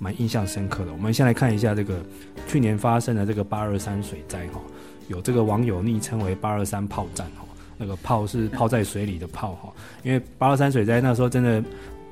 [0.00, 0.92] 蛮印象深刻的。
[0.92, 2.04] 我们先来看一下这个
[2.48, 4.60] 去年发生的这个八二三水灾哈，
[5.06, 7.44] 有这个网友昵称为八二三炮战哈，
[7.76, 11.62] 那个炮是泡在水里的炮哈，因为八二三水灾那时候真的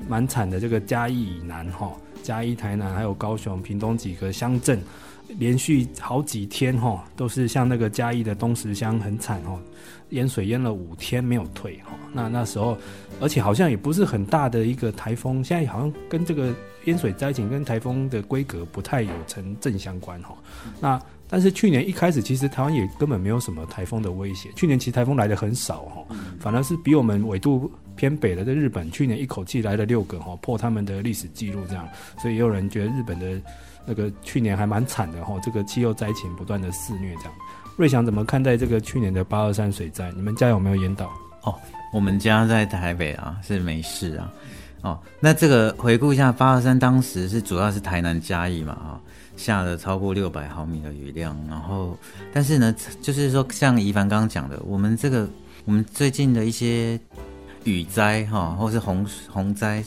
[0.06, 1.90] 蛮惨的，这个嘉义以南哈，
[2.22, 4.80] 嘉义、台南还有高雄、屏东几个乡镇，
[5.36, 9.58] 连续好几天哈，都是像那个嘉义的东石乡很惨哦。
[10.10, 12.76] 淹水淹了五天没有退哈，那那时候，
[13.20, 20.34] 而且好像也不是很大的一个台风，现在好像跟这个淹水灾情跟台风的规格不太有成正相关哈。
[20.80, 31.88] 那但是去年一开始其实台湾也根本没有什么台风的威胁，去年其实台风来的很少哈，反而是比我们纬度偏北的日本去年一口气来了六个哈，破他们的历史记录这样，
[32.22, 33.42] 所以也有人觉得日本的
[33.84, 37.32] 那个去年还蛮惨的哈，这个气候灾情不断的肆虐这样。
[37.76, 40.10] 瑞祥怎么看待这个去年的八二三水灾？
[40.16, 41.12] 你们家有没有淹到？
[41.42, 41.54] 哦，
[41.92, 44.32] 我们家在台北啊，是没事啊。
[44.80, 49.00] 哦，那这个回顾一下，八二三当时是主要是台南嘉义嘛，啊、哦，
[49.36, 51.36] 下了超过六百毫米的雨量。
[51.46, 51.98] 然后，
[52.32, 55.28] 但是呢，就是说像宜凡刚刚讲的，我们这个
[55.66, 56.98] 我们最近的一些
[57.64, 59.84] 雨灾哈、哦，或是洪洪灾，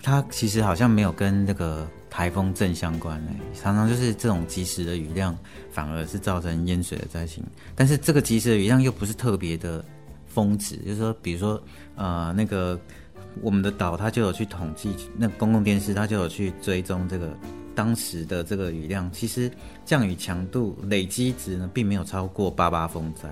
[0.00, 1.84] 它其实好像没有跟那个。
[2.16, 5.36] 台风正相关呢，常常就是这种及时的雨量，
[5.72, 7.42] 反而是造成淹水的灾情。
[7.74, 9.84] 但是这个及时的雨量又不是特别的
[10.28, 11.60] 峰值，就是说，比如说，
[11.96, 12.78] 呃，那个
[13.42, 17.36] 我们的岛它就有去统计，那公共电视它就有去追踪这个。
[17.74, 19.50] 当时的这个雨量，其实
[19.84, 23.28] 降雨强度累积值呢，并没有超过八八风灾，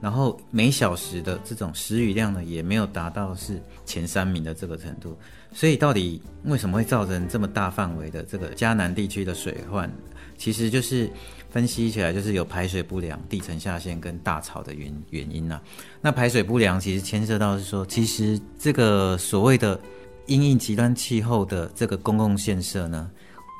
[0.00, 5.16] 然后每小时的这种时雨量呢，也没有达到是前三名的这个程度。
[5.52, 9.90] 所以，到底为什么会造成这么大范围的这个嘉南地区的水患？
[10.38, 11.08] 其实就是
[11.50, 15.60] 分析起来，就是有排水不良、地层下陷跟大潮的原原因呐、
[16.00, 19.78] 那排水不良其实牵涉到是说，其实这个所谓的
[20.26, 23.10] 因应极端气候的这个公共建设呢。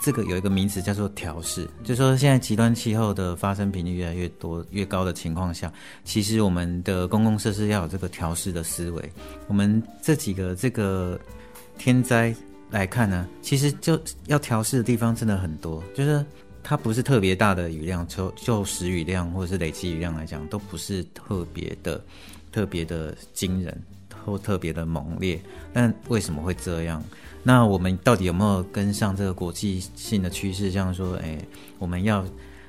[0.02, 9.12] 这个有一个名词叫做调试，就说现在极端气候的发生频率越来越多、越高的情况下，其实我们的公共设施要有这个调试的思维。
[9.46, 11.16] 我们这几个这个
[11.78, 12.34] 天灾
[12.68, 16.24] 来看呢，其实就要调试的地方真的很多，就是
[16.64, 22.04] 它不是特别大的雨量，就就时雨量或者是累积雨量来讲，都不是特别的、
[22.50, 23.80] 特别的惊人
[24.24, 25.40] 或特别的猛烈。
[25.72, 27.00] 但为什么会这样？
[27.42, 30.70] 那我们到底有没有跟上这个国际性的趋势？
[30.70, 31.36] 像说，哎，
[31.78, 32.24] 我们要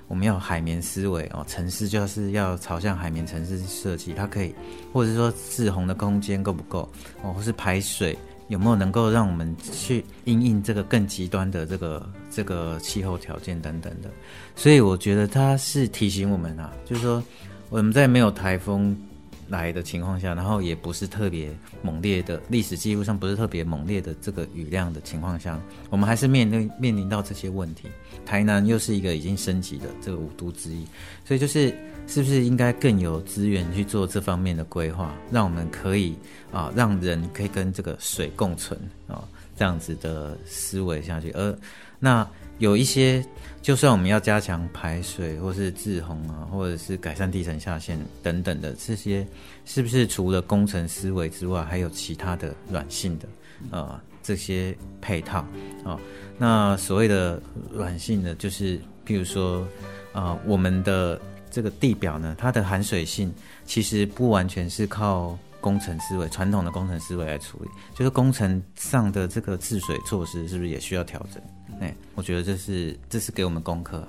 [0.08, 4.54] 我们要海绵思维哦，城市就是要朝向海绵城市设计，它可以，
[4.92, 6.90] 或者是说滞洪的空间够不够
[7.22, 14.10] 哦，或是排水有没有能够让我们去因应这个更极端的这个这个气候条件等等的。
[14.56, 17.24] 所以我觉得它是提醒我们啊，就是说
[17.70, 18.98] 我们在没有台风。
[19.48, 21.50] 来的情况下，然后也不是特别
[21.82, 27.88] 猛烈的，历史记录上不是特别猛烈的这个雨量的情况下，我们还是面临面临到这些问题。
[28.26, 30.86] 台南又是一个已经升级的这个五都之一，
[31.26, 31.76] 所以就是
[32.08, 36.16] 是不是应该更有资源去做这方面的规划，让我们可以
[36.52, 39.24] 啊，让人可以跟这个水共存啊，
[39.58, 41.58] 这样子的思维下去，而
[42.00, 42.28] 那。
[42.60, 43.26] 有一些，
[43.64, 49.26] 就算我们要加强排水，或是滞洪啊，或者是改善地层下陷等等的这些，
[49.64, 53.28] 是不是除了工程思维之外，还有其他的软性的
[53.72, 55.48] 呃这些配套
[55.86, 55.98] 啊、
[56.38, 59.66] 那所谓的软性的，就是譬如说
[60.12, 71.42] 啊、我们的这个地表呢，它的含水性其实不完全是靠工程思维、传统的工程思维来处理，就是工程上的这个治水措施，是不是也需要调整？
[71.80, 74.08] 哎，我觉得这是这是给我们功课。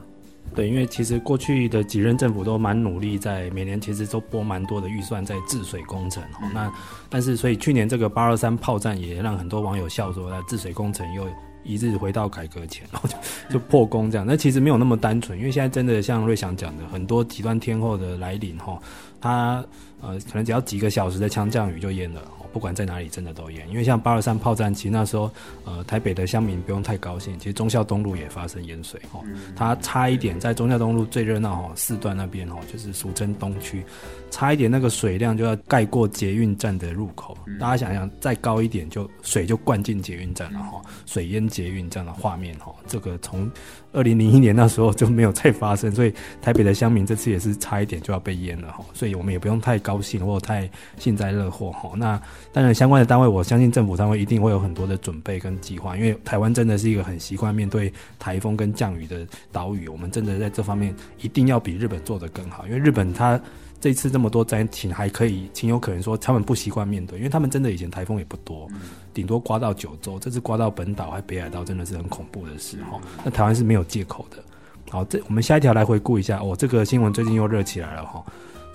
[0.54, 6.22] 对，因为其实过去的几任政府都蛮努力，在每年其实都拨蛮多的预算在治水工程。
[6.42, 6.72] 嗯、那
[7.08, 11.26] 但是所以去年这个八二三炮战也让很多网友笑说，那治水工程又
[11.64, 13.16] 一日回到改革前， 然后就
[13.54, 14.24] 就破功这样。
[14.24, 18.78] 那其实没有那么单纯，因为现在真的像瑞祥讲的，很多极端天候的来临哈，
[19.20, 19.64] 它
[20.02, 22.20] 呃可能只要几个小时的强降雨就淹了。
[22.54, 23.68] 不管在哪里，真的都淹。
[23.68, 25.28] 因为像八二三炮战，其实那时候，
[25.64, 27.36] 呃，台北的乡民不用太高兴。
[27.36, 29.24] 其实忠孝东路也发生淹水，哈、哦，
[29.56, 33.84] 它差一点在忠孝东路最热闹哈四段那边，哈，就是俗称东区，
[34.30, 37.36] 差一点那个水量就要盖过捷运站的入口。
[37.58, 43.50] 大家想想，再高一点就水就灌进捷运站了，哈，水淹捷运这样的画面，哈，这个从。
[43.92, 46.12] 二零零一年那时候就没有再发生，所以
[46.42, 51.92] 台北的乡民这次也是差一点就要被淹了哈，所以我们也不用太高兴或太幸灾乐祸哈。
[51.94, 52.20] 那
[52.54, 63.38] 当然相关的单位，我相信政府单位一定会有很多的准备跟计划，因为台湾真的是一个很习惯面对台风跟降雨的岛屿，我们真的在这方面一定要比日本做得更好，因为日本它。
[63.80, 68.66] 这次这么多灾情还可以，情有可原说他们不习惯面对，因为他们真的以前台风也不多，
[69.12, 72.98] 顶多刮到九州，这次刮到本岛还北海道，真的是很恐怖的事哈。
[73.22, 74.42] 那台湾是没有借口的。
[74.88, 78.24] 好，这我们下一条来回顾一下哦，这个新闻最近又热起来了哈。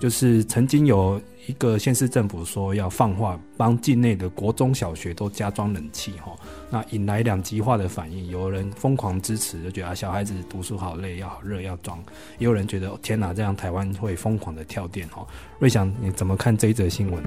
[0.00, 6.34] 就是曾经有一个县市政府说要放话，帮境内的国中小学都加装冷气哈，
[6.70, 12.02] 那引来两极化的反应，有人疯狂支持，就觉得小孩子读书好累，要好热要装，
[12.38, 15.26] 也有人觉得天哪，这样台湾会疯狂的跳电哈。
[15.58, 17.22] 瑞祥你怎么看这一则新闻？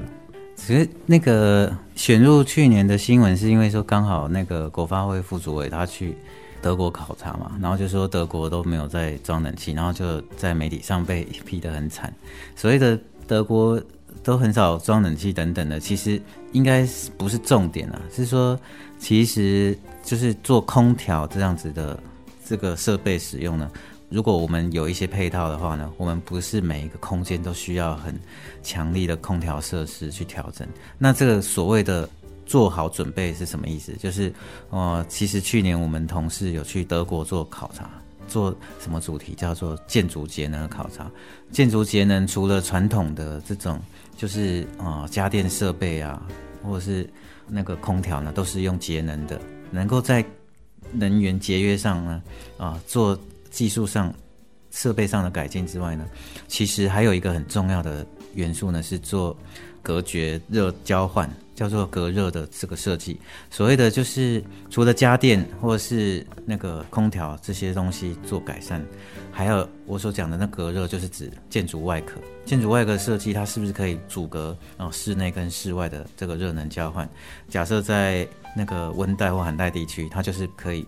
[0.55, 6.17] 其实那个选入去年的新闻是因为说刚好那个国发会副主委他去。
[6.63, 12.11] 德国考察嘛，然后就说德国都没有在装冷气，然后就在媒体上被批得很惨。
[12.55, 12.97] 所谓的
[13.27, 13.79] 德国
[14.23, 16.19] 都很少装冷气等等的，其实
[16.53, 18.57] 应该不是重点啊，是说
[18.97, 21.99] 其实就是做空调这样子的
[22.45, 23.69] 这个设备使用呢。
[24.09, 28.17] 如果我们有一些配套的话呢，我们不是每一个空间都需要很
[28.63, 30.65] 强力的空调设施去调整。
[30.97, 32.09] 那这个所谓的。
[32.45, 33.93] 做好准备是什么意思？
[33.93, 34.33] 就是，
[34.69, 37.89] 呃，其实去年我们同事有去德国做考察，
[38.27, 41.09] 做什么主题叫做建筑节能的考察。
[41.51, 43.79] 建筑节能除了传统的这种，
[44.17, 46.25] 就是呃家电设备啊，
[46.63, 47.09] 或者是
[47.47, 49.39] 那个空调呢，都是用节能的，
[49.71, 50.23] 能够在
[50.91, 52.21] 能源节约上呢，
[52.57, 53.17] 啊，做
[53.49, 54.13] 技术上、
[54.71, 56.05] 设备上的改进之外呢，
[56.47, 59.35] 其实还有一个很重要的元素呢，是做
[59.81, 61.29] 隔绝热交换。
[61.55, 68.83] 叫做隔热的这个设计，所谓的就是除了家电或者是那个空调这些东西做改善，
[69.31, 72.19] 还有我所讲的那隔热，就是指建筑外壳。
[72.45, 77.07] 建筑外壳设计它是不是可以阻隔啊室内跟室外的这个热能交换？
[77.47, 80.85] 假设在那个温带或寒带地区，它就是可以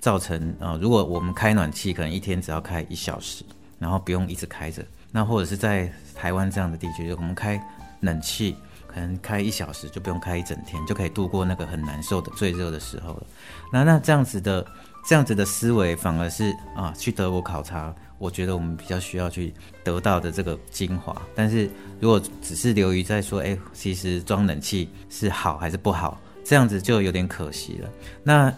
[0.00, 3.44] 造成啊，如果我们开暖气，可能一天只要开一小时，
[3.78, 4.82] 然后不用一直开着。
[5.12, 7.60] 那或者是在台湾这样的地区，我们开
[8.00, 8.56] 冷气。
[8.96, 13.26] 可能开一小时就不用开一整天，就可以度过那个很难受的最热的时候了。
[13.70, 14.66] 那那这样子的
[15.06, 19.52] 这样子的思维，反而是啊，去德国考察，我觉得我们比较需要去
[19.84, 21.14] 得到的这个精华。
[21.34, 21.68] 但是
[22.00, 27.90] 如果只是流于在说，哎，其实装冷气是好还是不好，这样子就有点可惜了。
[28.22, 28.50] 那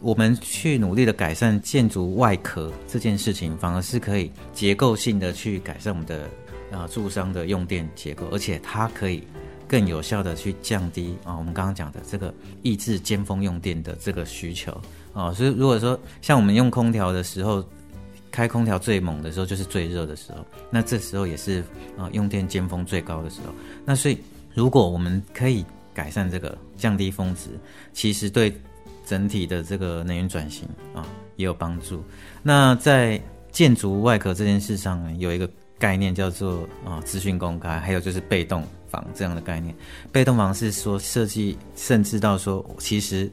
[0.00, 6.28] 我们去努力的改善建筑外壳这件事情，反而是可以结构性的去改善我们的
[6.70, 9.26] 啊住商的用电结构，而且它可以。
[9.72, 14.78] 更有效的去降低啊，我们刚刚讲的这个抑制尖峰用电的这个需求
[15.14, 17.64] 啊，所以如果说像我们用空调的时候，
[18.30, 21.64] 开空调最猛的时候就是最热的时候，那这时候也是
[21.96, 23.54] 啊用电尖峰最高的时候。
[23.82, 24.18] 那所以
[24.52, 27.48] 如果我们可以改善这个降低峰值，
[27.94, 28.54] 其实对
[29.06, 32.04] 整体的这个能源转型啊也有帮助。
[32.42, 33.18] 那在
[33.50, 38.62] 建筑外壳这件事上呢，有一个概念叫做啊资讯公开，还有就是被动。
[38.92, 39.74] 房这样的概念，
[40.12, 43.30] 被动房是说设计，甚至到说其实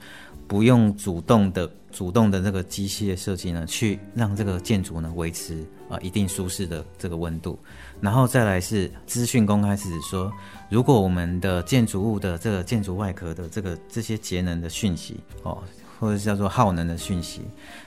[0.47, 7.59] 不用主动的主动的这个机械设计呢，去让这个建筑呢维持啊一定舒适的这个温度。
[7.99, 10.31] 然后再来是资讯公开，是指说
[10.69, 15.61] 如果我们的建筑物的这个建筑外壳的这个这些节能的讯息哦，
[15.99, 17.41] 或者叫做耗能的讯息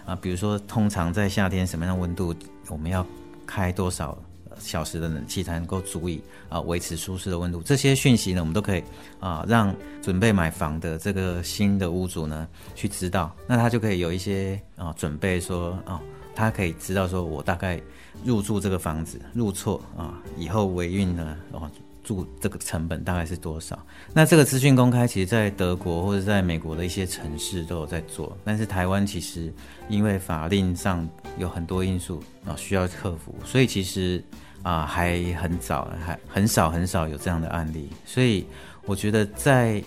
[0.05, 2.35] 啊，比如说通常在夏天什么样的温度，
[2.69, 3.07] 我们要
[3.47, 4.17] 开多少。
[4.63, 7.61] 小时的冷气才能够足以啊维持舒适的温度。
[7.63, 8.83] 这些讯息呢，我们都可以
[9.21, 16.01] 啊让准备买房的这个新的屋主呢去知道，那他就可以有一些啊准备说啊，
[16.35, 17.81] 他可以知道说我大概
[18.25, 21.71] 入住这个房子入错啊以后维运呢哦
[22.05, 23.79] 住这个成本大概是多少。
[24.13, 29.53] 那这个资讯公开，其实在德国或者在美国的一些城市都有在做，但是台湾其实
[29.89, 34.23] 因为法令上有很多因素啊需要克服，所以其实。
[34.63, 38.47] 啊，还很早，还很少很少有这样的案例，所以
[38.87, 39.83] 我觉得在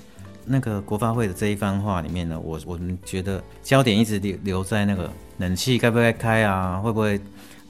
[0.46, 7.20] 那个国发会的这一番话里面呢，我我们觉得焦点一直留留在那个冷气该不该开啊，会不会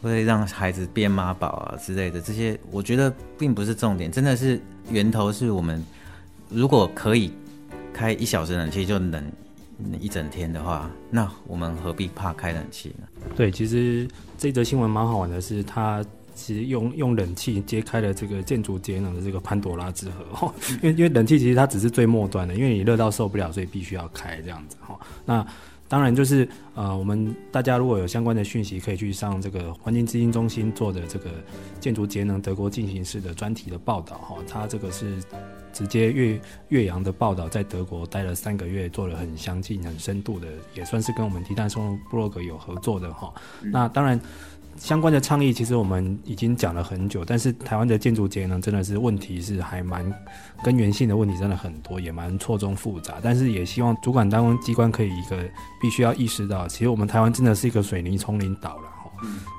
[0.01, 5.83] 会让孩子变妈宝啊之类的这些，我觉得并不是重点，真的是源头是我们
[6.49, 7.31] 如果可以
[7.93, 9.31] 开一小时冷气就冷
[9.99, 13.07] 一整天的话，那我们何必怕开冷气呢？
[13.35, 16.03] 对，其实这则新闻蛮好玩的是它。
[16.35, 24.99] 其实用用冷气揭开了这个建筑节能的这个潘多拉之盒， 因为因为冷气其实它只是最末端的，因为你热到受不了，所以必须要开这样子哈。
[25.25, 25.47] 那
[25.87, 31.29] 当然就是呃，我们大家如果有相关的讯息，可以去上这个环境资金中心做的这个
[31.79, 34.35] 建筑节能德国进行式的专题的报道哈。
[34.47, 35.23] 它这个是
[35.71, 43.31] 直接越岳阳的报道，在德国待了三个月，做了很详尽、很深度的，也算是跟我们低碳生活部落格有合作的哈。
[43.71, 44.19] 那当然。
[44.77, 50.05] 相关的倡议其实我们已经讲了很久，但是台湾的建筑节能真的是问题是还蛮
[50.63, 53.15] 根源性的问题，真的很多，也蛮错综复杂。
[53.23, 55.37] 但是也希望主管单位机关可以一个
[55.81, 58.89] 必须要意识到，其实我们台湾真的是一个水泥丛林岛了。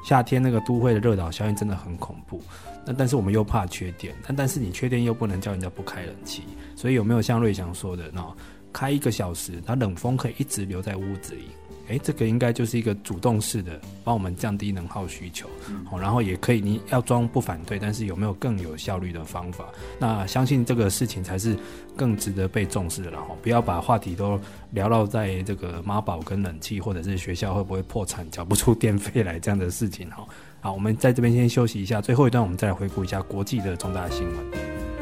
[0.04, 2.40] 夏天那个都会的热岛效应真的很恐怖。
[2.86, 6.42] 那但是我们又怕缺电，但但是你缺电又不能叫人家不开冷气，
[6.76, 8.24] 所以有没有像瑞祥说的，那
[8.72, 11.46] 开一个小时，它冷风可以一直留在屋子里。
[11.88, 15.48] 诶，这个应该就是一个主动式的，帮我们降低能耗需求，
[15.88, 19.66] 好，然后也可以，你要装不反对，但是有没有更有效率的方法？
[19.98, 21.56] 那相信这个事情才是
[21.96, 24.38] 更值得被重视的，然后不要把话题都
[24.72, 30.26] 聊到在这个妈宝跟冷气，或者是学校会不会破产，缴不出电费来这样的事情，哈，
[30.60, 34.95] 好，我们在这边先休息一下，最后一段我们再来回顾一下国际的重大新闻。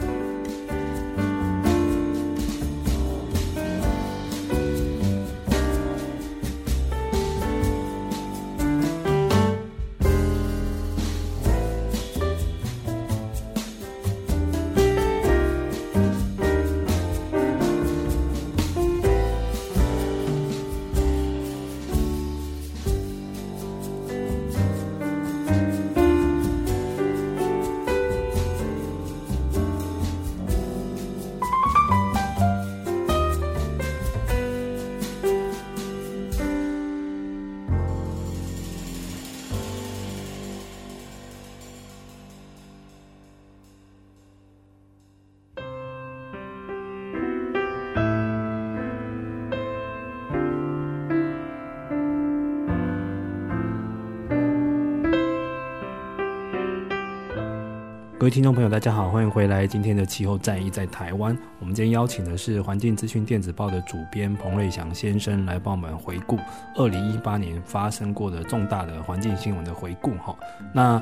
[58.25, 59.67] 各位听众朋友，大家好，欢迎回来。
[59.67, 66.39] 今天的气候战役在台湾，我们今天邀请的是环境资讯电子报的主编彭瑞祥先生来帮我们回顾
[66.75, 70.13] 二零一八年发生过的重大的环境新闻的回顾。
[70.15, 70.35] 哈，
[70.73, 70.99] 那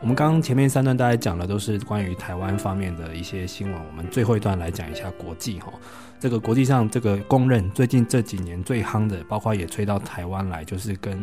[0.00, 5.60] 我们刚刚前面三段大家讲的都是关于台湾方面的一些新闻，我们最后一段来讲一下国际。
[5.60, 5.70] 哈，
[6.18, 11.22] 这个国际上这个公认最近这几年最夯的，包括也吹到台湾来，就是跟。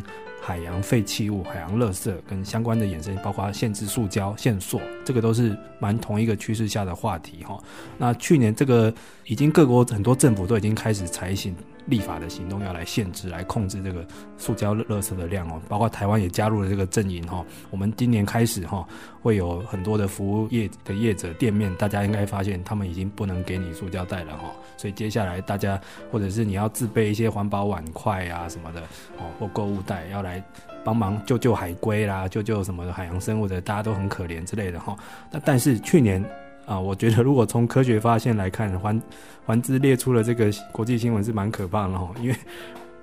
[0.49, 7.55] 海洋废弃物、海洋垃圾跟相关的衍生，包括限制塑胶、限塑，这个都是蛮同一个趋势下的话题哈。
[7.99, 8.91] 那去年这个
[9.27, 11.53] 已经各国很多政府都已经开始采取
[11.85, 14.03] 立法的行动，要来限制、来控制这个
[14.39, 15.61] 塑胶垃圾的量哦。
[15.69, 17.45] 包括台湾也加入了这个阵营哈。
[17.69, 18.83] 我们今年开始哈，
[19.21, 24.51] 会有很多的服务业的业者店面，大家应该发现他们已经不能给你塑胶袋了哈。
[24.77, 25.79] 所以接下来大家
[26.11, 28.81] 或者是你要自备一些环保碗筷啊什么的
[29.17, 30.43] 哦，或购物袋要来。
[30.81, 34.95] 帮忙救救海龟啦，救救什么海洋生物的，大家都很可怜之类的哈。
[35.29, 36.23] 那但是去年
[36.65, 39.01] 啊，我觉得如果从科学发现来看，环
[39.45, 42.35] 环资列出了这个国际新闻是蛮可怕的哈，因为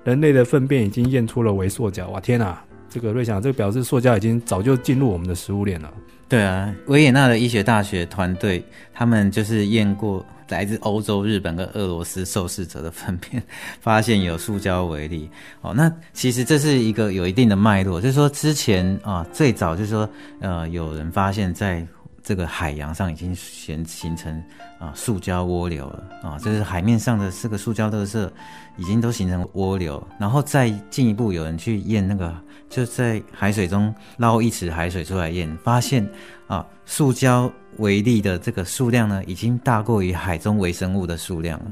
[0.05, 2.59] 人类的粪便已经验出了微塑胶，哇天哪！
[2.89, 5.93] 这个瑞祥，这个表示塑胶已经早就进入我们的食物链了。
[6.29, 10.25] 对啊，维也纳的医学大学团队，他们就是验过。
[10.49, 13.43] 来自欧洲、日本跟俄罗斯受试者的粪便，
[13.81, 15.29] 发现有塑胶为例。
[15.61, 20.09] 哦，那其实这是一个有一定的脉络，就是说之前啊，最早就是说，
[20.39, 21.85] 呃，有人发现在
[22.27, 24.43] 这个海洋上已经形形成
[24.81, 28.29] 啊塑胶涡流了啊，就是海面上的这个塑胶垃圾
[28.77, 32.35] 已经都形成涡流，然后再进一步有人去验那个，
[32.69, 36.05] 就在海水中捞一池海水出来验，发现
[36.49, 37.49] 啊塑胶。
[37.79, 41.67] 微粒的这个数量呢，已经大过于海中微生物的数量了。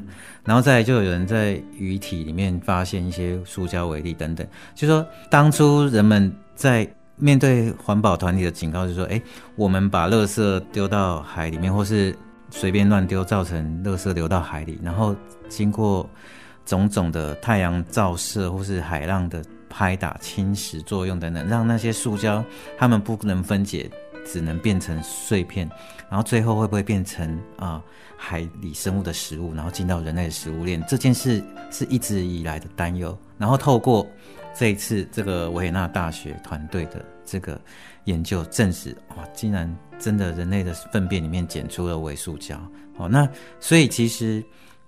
[0.45, 4.47] 然后再就有人在鱼体里面发现一些塑胶微粒等等。
[4.75, 6.87] 就说当初人们在
[7.17, 9.21] 面对环保团体的警告，就是说，哎，
[9.57, 12.17] 我们把垃圾丢到海里面，或是
[12.51, 15.15] 随便乱丢，造成垃圾流到海里，然后
[15.49, 16.09] 经过
[16.65, 22.45] 种种的太阳照射或是海浪的拍打、侵蚀作用等等，让那些塑胶
[22.79, 23.91] 它们不能分解。
[24.27, 25.69] 只能变成碎片，
[26.09, 27.79] 然后最后会不会变成啊、
[28.17, 30.83] 海里生物的食物，然后进到人类的食物链？
[30.89, 33.15] 这件事是一直以来的担忧。
[33.37, 34.07] 然后透过
[34.55, 37.61] 这一次这个维也纳大学团队的这个
[38.05, 42.57] 研究证实，哇，竟然真的人类的粪便里面检出了微塑胶。
[42.97, 43.29] 哦，那
[43.59, 44.43] 所以其实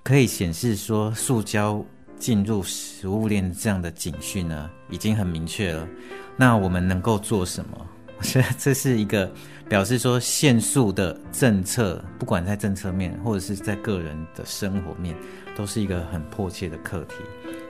[0.04, 1.84] 可以显示说，塑胶
[2.16, 5.88] 进入食物链这样的警讯呢，已经很明确了。
[6.36, 7.86] 那我们能够做什么？
[8.18, 9.30] 我觉得这是一个
[9.68, 15.14] 表示说限塑的政策，不管在政策面或者是在个人的生活面，
[15.54, 17.16] 都是一个很迫切的课题。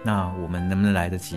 [0.05, 1.37] 那我们能不能来得及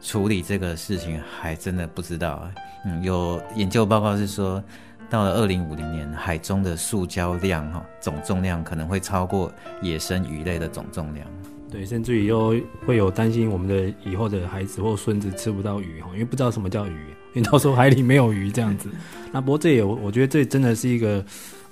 [0.00, 2.48] 处理这个事情，还真的不知道。
[2.84, 4.62] 嗯，有研究报告是说，
[5.10, 11.26] 到了二零五零年，海中的塑胶量哈总重量可能会超过野生鱼类的总重量。
[11.70, 12.54] 对，甚至于又
[12.86, 17.14] 会有担心我们的以后的孩子或孙子吃不到鱼哈，因为不知道什么叫鱼。
[17.34, 18.88] 因为到时候海里没有鱼这样子，
[19.30, 21.22] 那不过这也我我觉得这真的是一个，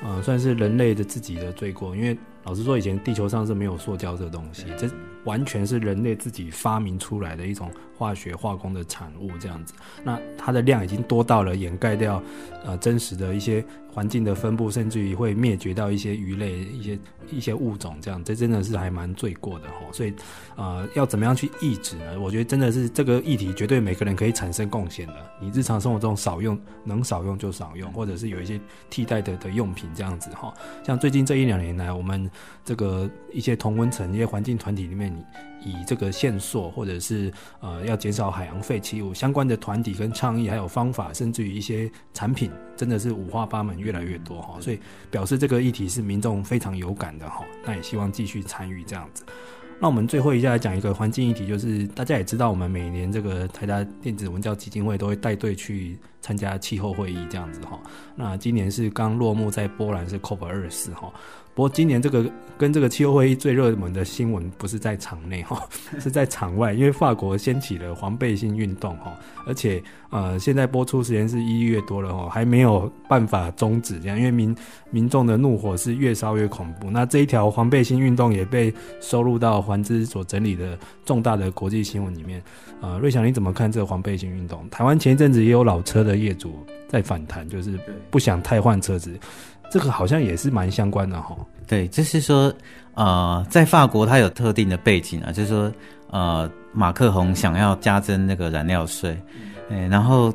[0.03, 1.97] 呃，算是人类的自己的罪过。
[1.97, 4.87] 因为老实说，以前地球上是没有塑胶这个东西，这
[5.27, 9.75] 完全是人类自己发明出来的一种化学化工的产物这样子。
[10.03, 12.23] 那它的量已经多到了掩盖掉，
[12.65, 13.63] 呃，真实的一些。
[13.97, 16.99] 环境的分布，甚至于会灭绝到一些鱼类、一些
[17.31, 19.91] 一些物种，这样，这真的是还蛮罪过的吼。
[19.91, 20.13] 所以，
[20.55, 22.21] 呃，要怎么样去抑制呢？
[22.21, 25.15] 我觉得真的是这个议题，绝对每个人可以产生贡献的。
[25.41, 28.61] 你日常生活中少用，能少用就少用，或者是有一些
[28.91, 30.53] 替代的的用品这样子哈。
[30.85, 32.31] 像最近这一两年来，我们
[32.67, 35.11] 这个一些同温层、一些环境团体里面，
[35.63, 43.77] 以这个线索或者是呃要减少海洋废弃物相关的团体跟倡议，还有方法，甚至于一些产品，真的是五花八门。
[43.77, 49.23] 越来越多哈，所以表示这个议题是民众非常有感的哈，那也希望继续参与这样子。
[49.79, 57.79] 那我们最后一下来讲一个环境议题，就是大家也知道，我们每年这个台达电子文教基金会都会带队去参加气候会议这样子哈。
[58.17, 61.13] 那今年是刚落幕在波兰是 COP 二十四哈。
[61.55, 65.67] 不过今年这个跟这个气候会议最热门的新闻不是在场内哈，
[65.99, 69.15] 是在场外，因为法国掀起了黄背心运动哈，
[69.47, 74.55] 而且呃现在播出时间是一月多了哈，还没有办法终止这样，因为民
[74.91, 76.91] 民众的怒火是越烧越恐怖。
[76.91, 82.43] 那这一条黄背心运动也被收录到环之所整理的重大的国际新闻里面。
[82.83, 84.69] 呃，瑞祥你怎么看这个黄背心运动？
[84.69, 87.79] 台湾前一阵子也有老车的业主在反弹，就是
[88.11, 89.19] 不想太换车子。
[89.71, 91.37] 这个好像也是蛮相关的哈。
[91.67, 92.55] 对，就是说，
[92.95, 95.73] 呃，在法国它有特定的背景啊，就是说，
[96.11, 99.21] 呃，马克宏想要加征那个燃料税，
[99.69, 100.33] 哎，然后，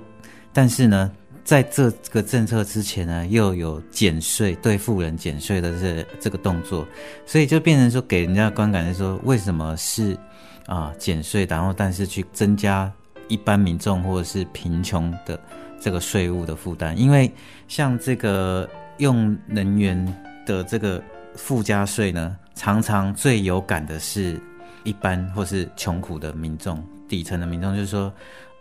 [0.52, 1.10] 但是呢，
[1.46, 6.86] 在这个政策之前呢，又有减税对富人减税的这这个动作，
[7.26, 10.18] 所以就变成说给人家的观感是说，为什么是
[10.66, 12.92] 啊减税，然后但是去增加
[13.30, 15.40] 一般民众或者是贫穷的
[15.82, 16.96] 这个税务的负担？
[16.96, 17.30] 因为
[17.68, 18.70] 像这个
[19.00, 19.98] 用能源
[20.46, 21.04] 的这个
[21.36, 24.40] 附加税呢，常常最有感的是
[24.86, 28.14] 一般或是穷苦的民众、底层的民众，就是说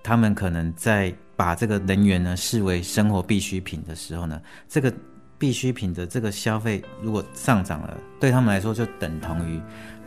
[0.03, 1.15] 他们可能在。
[1.37, 4.93] 把这个能源呢视为生活必需品的时候呢，这个
[5.39, 9.59] 必需品的这个消费如果上涨了，对他们来说就等同于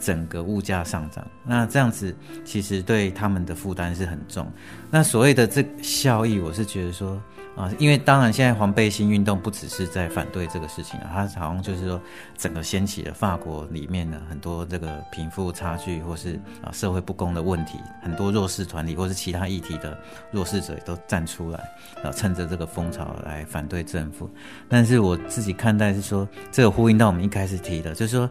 [0.04, 1.26] 整个物价上涨。
[1.46, 4.46] 那这样子其实对他们的负担是很重。
[4.90, 7.22] 那所谓的这效益，我是觉得说。
[7.56, 12.02] 啊，因为当然，现在黄背心运动不只是在反对这个事情啊，它好像就是说，
[12.36, 16.34] 整个掀起了法国里面的很多这个贫富差距或是
[16.64, 19.96] 啊社会不公的问题，很多弱势团体或是其他议题的
[20.32, 21.60] 弱势者都站出来，
[22.02, 24.28] 啊，趁着这个风潮来反对政府。
[24.68, 28.28] 但是我自己看待是说，这个呼应到我们一开始提的，就是说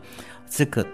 [0.48, 0.84] 这个。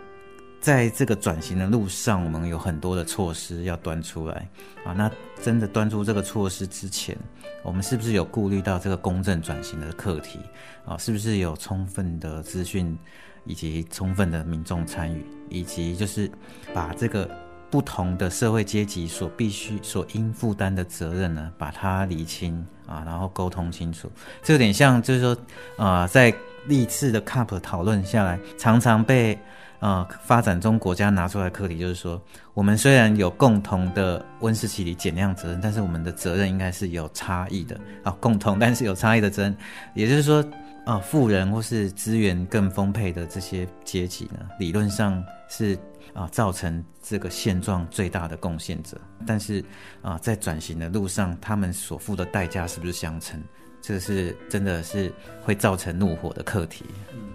[0.60, 4.48] 在这个转型的路上，我们有很多的措施要端出来
[4.84, 4.92] 啊。
[4.92, 7.16] 那真的端出这个措施之前，
[7.62, 10.40] 我们是不是有顾虑到这个公正转型的课题
[10.84, 10.98] 啊？
[10.98, 12.98] 是不是有充分的资讯，
[13.44, 16.28] 以及充分的民众参与，以及就是
[16.74, 17.30] 把这个
[17.70, 24.10] 不同的社会阶级所必须、所应负担的责任呢，把它理清啊，然后沟通清楚。
[24.42, 25.36] 这有点像，就是说
[25.76, 26.34] 啊，在
[26.66, 29.38] 历次的 CUP 讨论下来，常常被。
[29.80, 32.20] 啊、发展中国家拿出来课题就是说，
[32.54, 39.56] 我们虽然有共同的温室气体减量责任，但是我们的责任应该是有差异的啊，共同但是有差异的责任，
[39.94, 40.44] 也就是说，
[40.84, 45.78] 啊、富人或是资源更丰沛的这些阶级呢，理论上是
[46.14, 49.64] 啊、造成这个现状最大的贡献者，但是
[50.02, 53.40] 啊、在转型的路上，他们所付的代价是不是相称？
[53.80, 56.84] 这是真的是会造成怒火的课题。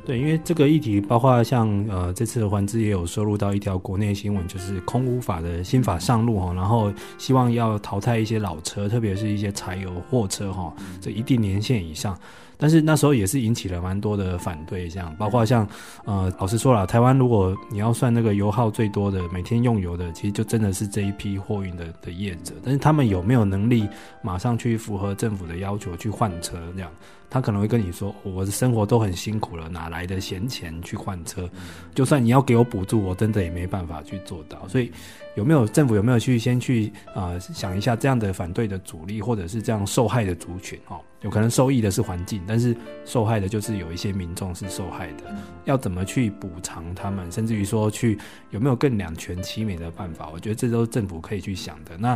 [0.05, 12.17] 对，因为这个议题包括像呃这次的环资也有收录到一条国内新闻，就是空污法的新法上路哈，然后希望要淘汰一些老车，特别是一些柴油货车哈，这一定年限以上。
[12.55, 15.67] 但是那时候也是引起了蛮多的反对，这样包括像
[16.05, 22.53] 呃，老实说了，台湾如果你要算那个油耗最多的，每天用油的，其实就真的是这一批货运的的业者。
[22.63, 23.87] 但是他们有没有能力
[24.21, 26.57] 马上去符合政府的要求去换车？
[26.75, 26.89] 这样
[27.33, 31.49] 他可能会跟你说，我的生活都很辛苦了，哪来的闲钱去换车？
[31.95, 34.67] 就算你要给我补助，我真的也没办法去做到。
[34.67, 34.91] 所以
[35.33, 41.01] 有没有政府有没有去先去啊、呃、想一下这样的反对的阻力，或者是这样受害的族群哦？
[41.21, 48.15] 有可能受益的是环境，但是受害的就是有一些民众是受害的，要怎么去补偿他们，甚至于说去
[48.51, 50.29] 有没有更两全其美的办法？
[50.31, 51.97] 我觉得这都是政府可以去想的。
[51.97, 52.15] 那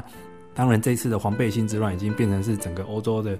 [0.53, 3.35] 当然，这次的黄背心之乱已经变成是整个欧洲的。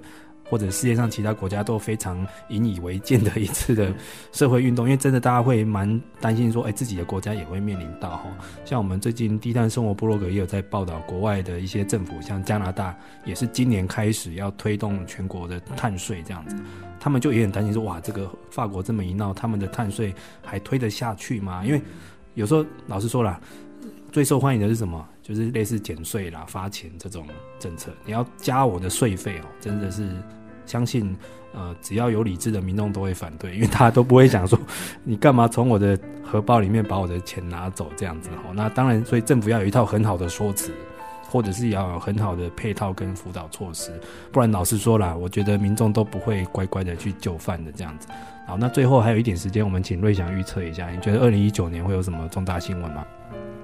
[0.48, 3.92] 或者世界上其他国家都非常引以为鉴的一次的
[4.32, 8.24] 社会运动，因为真的大家会蛮担心说，哎，自己的国家也会面临到哈。
[8.64, 16.56] 像我们最近低碳生活部落格也有在报道，国外的一些政府，像加拿大也是今年开始要推动全国的碳税这样子，
[16.98, 21.64] 他们就也很担心说，哇，这个法国这么一闹，他们的碳税还推得下去吗？
[21.64, 21.82] 因为
[22.34, 23.38] 有时候老实说了，
[24.10, 25.06] 最受欢迎的是什么？
[25.22, 27.26] 就是类似减税啦、发钱这种
[27.58, 30.08] 政策，你要加我的税费哦，真的是。
[30.68, 31.16] 相信，
[31.54, 34.58] 呃，只要有理智的民众都会反对， 因为大家都不会想说，
[35.02, 38.52] 你干嘛从我的荷包里面把我的钱拿走这样子哦。
[38.54, 40.70] 那当然，所以政府要有一套很好的说辞，
[41.30, 43.90] 或者是要有很好的配套跟辅导措施，
[44.30, 48.06] 不然老实说啦，我觉得民众都不会乖乖的去就范的这样子。
[48.46, 53.04] 好，那最后还有一点时间，我们请瑞祥预测一下，你觉得二零一九年会有什么重大新闻吗？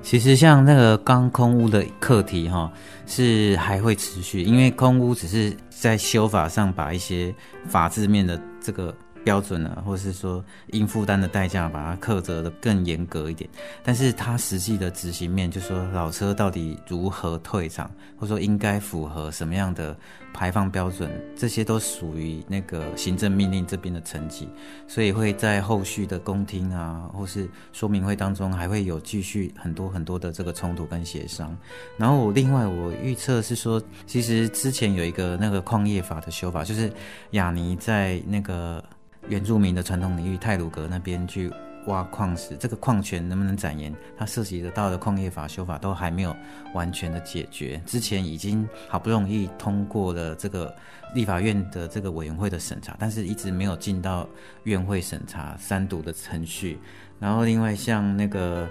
[0.05, 2.71] 其实像那个刚空屋的课题哈，
[3.07, 7.35] 是还会持续，因为空屋只是在修法上把一些
[7.67, 8.95] 法制面的这个。
[9.25, 13.49] 标准呢，或是说应负担的代价，把它苛责的更严格一点。
[13.83, 19.97] 但是它实际的执行面，就是说老车到底如何退场，或者说应该符合什么样的
[20.35, 24.47] 排放标准，这些都属于那个行政命令这边的层级，
[24.87, 31.57] 所以会在后续的公听啊，或是说明会当中，还会有继续很多很多的这个冲突跟协商。
[31.97, 36.93] 然后我另外我预测是说，其实之前有一个那个矿业法的修法，就是
[37.31, 38.85] 亚尼在那个。
[39.29, 41.51] 原住民的传统领域泰鲁阁那边去
[41.87, 43.95] 挖矿石，这个矿权能不能展延？
[44.17, 46.35] 它涉及得到的矿业法修法都还没有
[46.73, 47.81] 完全的解决。
[47.85, 50.75] 之前已经好不容易通过了这个
[51.15, 54.27] 立法院的这个委员会的审查，但是一直没有进到
[54.63, 56.79] 院会审查三读的程序。
[57.21, 58.69] 然后另外像那个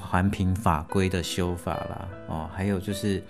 [0.00, 3.22] 环评法规的修法啦，哦，还有就是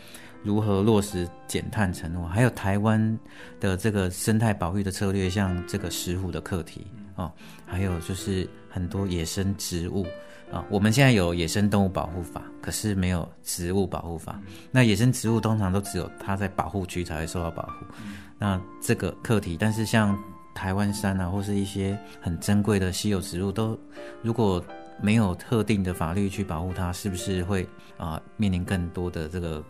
[0.44, 3.18] 如何落实减碳承诺，还有台湾
[3.58, 6.86] 的这个生态保育的策略，像这个石虎的课题
[7.16, 7.32] 哦，
[7.66, 10.06] 还有就是很多野生植物
[10.52, 14.40] 啊、我们现在有野生动物保护法，可是没有植物保护法。
[14.70, 17.86] 那野生植物通常都只有它在保护区才会受到保护。
[18.38, 20.16] 那这个课题，但是像
[20.54, 23.76] 台湾山啊，或是一些很珍贵的稀有植物，都
[24.22, 24.64] 如果
[25.00, 27.66] 没有特定的法律去保护它，是不是会
[27.96, 29.64] 啊、面临更多的这个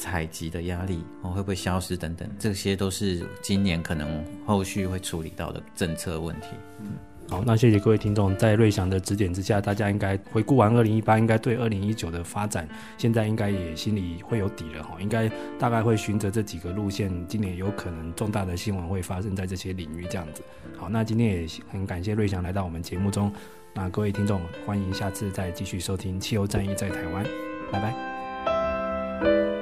[0.00, 1.04] 采集的压力？
[1.20, 2.28] 哦，会不会消失等等？
[2.38, 6.48] 这些都是今年可能后续会处理到的政策问题。
[6.80, 6.92] 嗯。
[7.28, 12.68] 好，那谢谢各位听众，在瑞祥的指点之下，大家应该回顾完二零一八，应该对二零一九的发展，
[12.98, 14.96] 现在应该也心里会有底了哈。
[15.00, 20.42] 应该大概会循着这几个路线，今年有可能重大的新闻会发生在这些领域这样子。
[20.76, 23.32] 好，那今天也很感谢瑞祥来到我们节目中，
[23.72, 27.24] 那各位听众欢迎下次再继续收听《气候战役在台湾》，
[27.70, 29.61] 拜拜。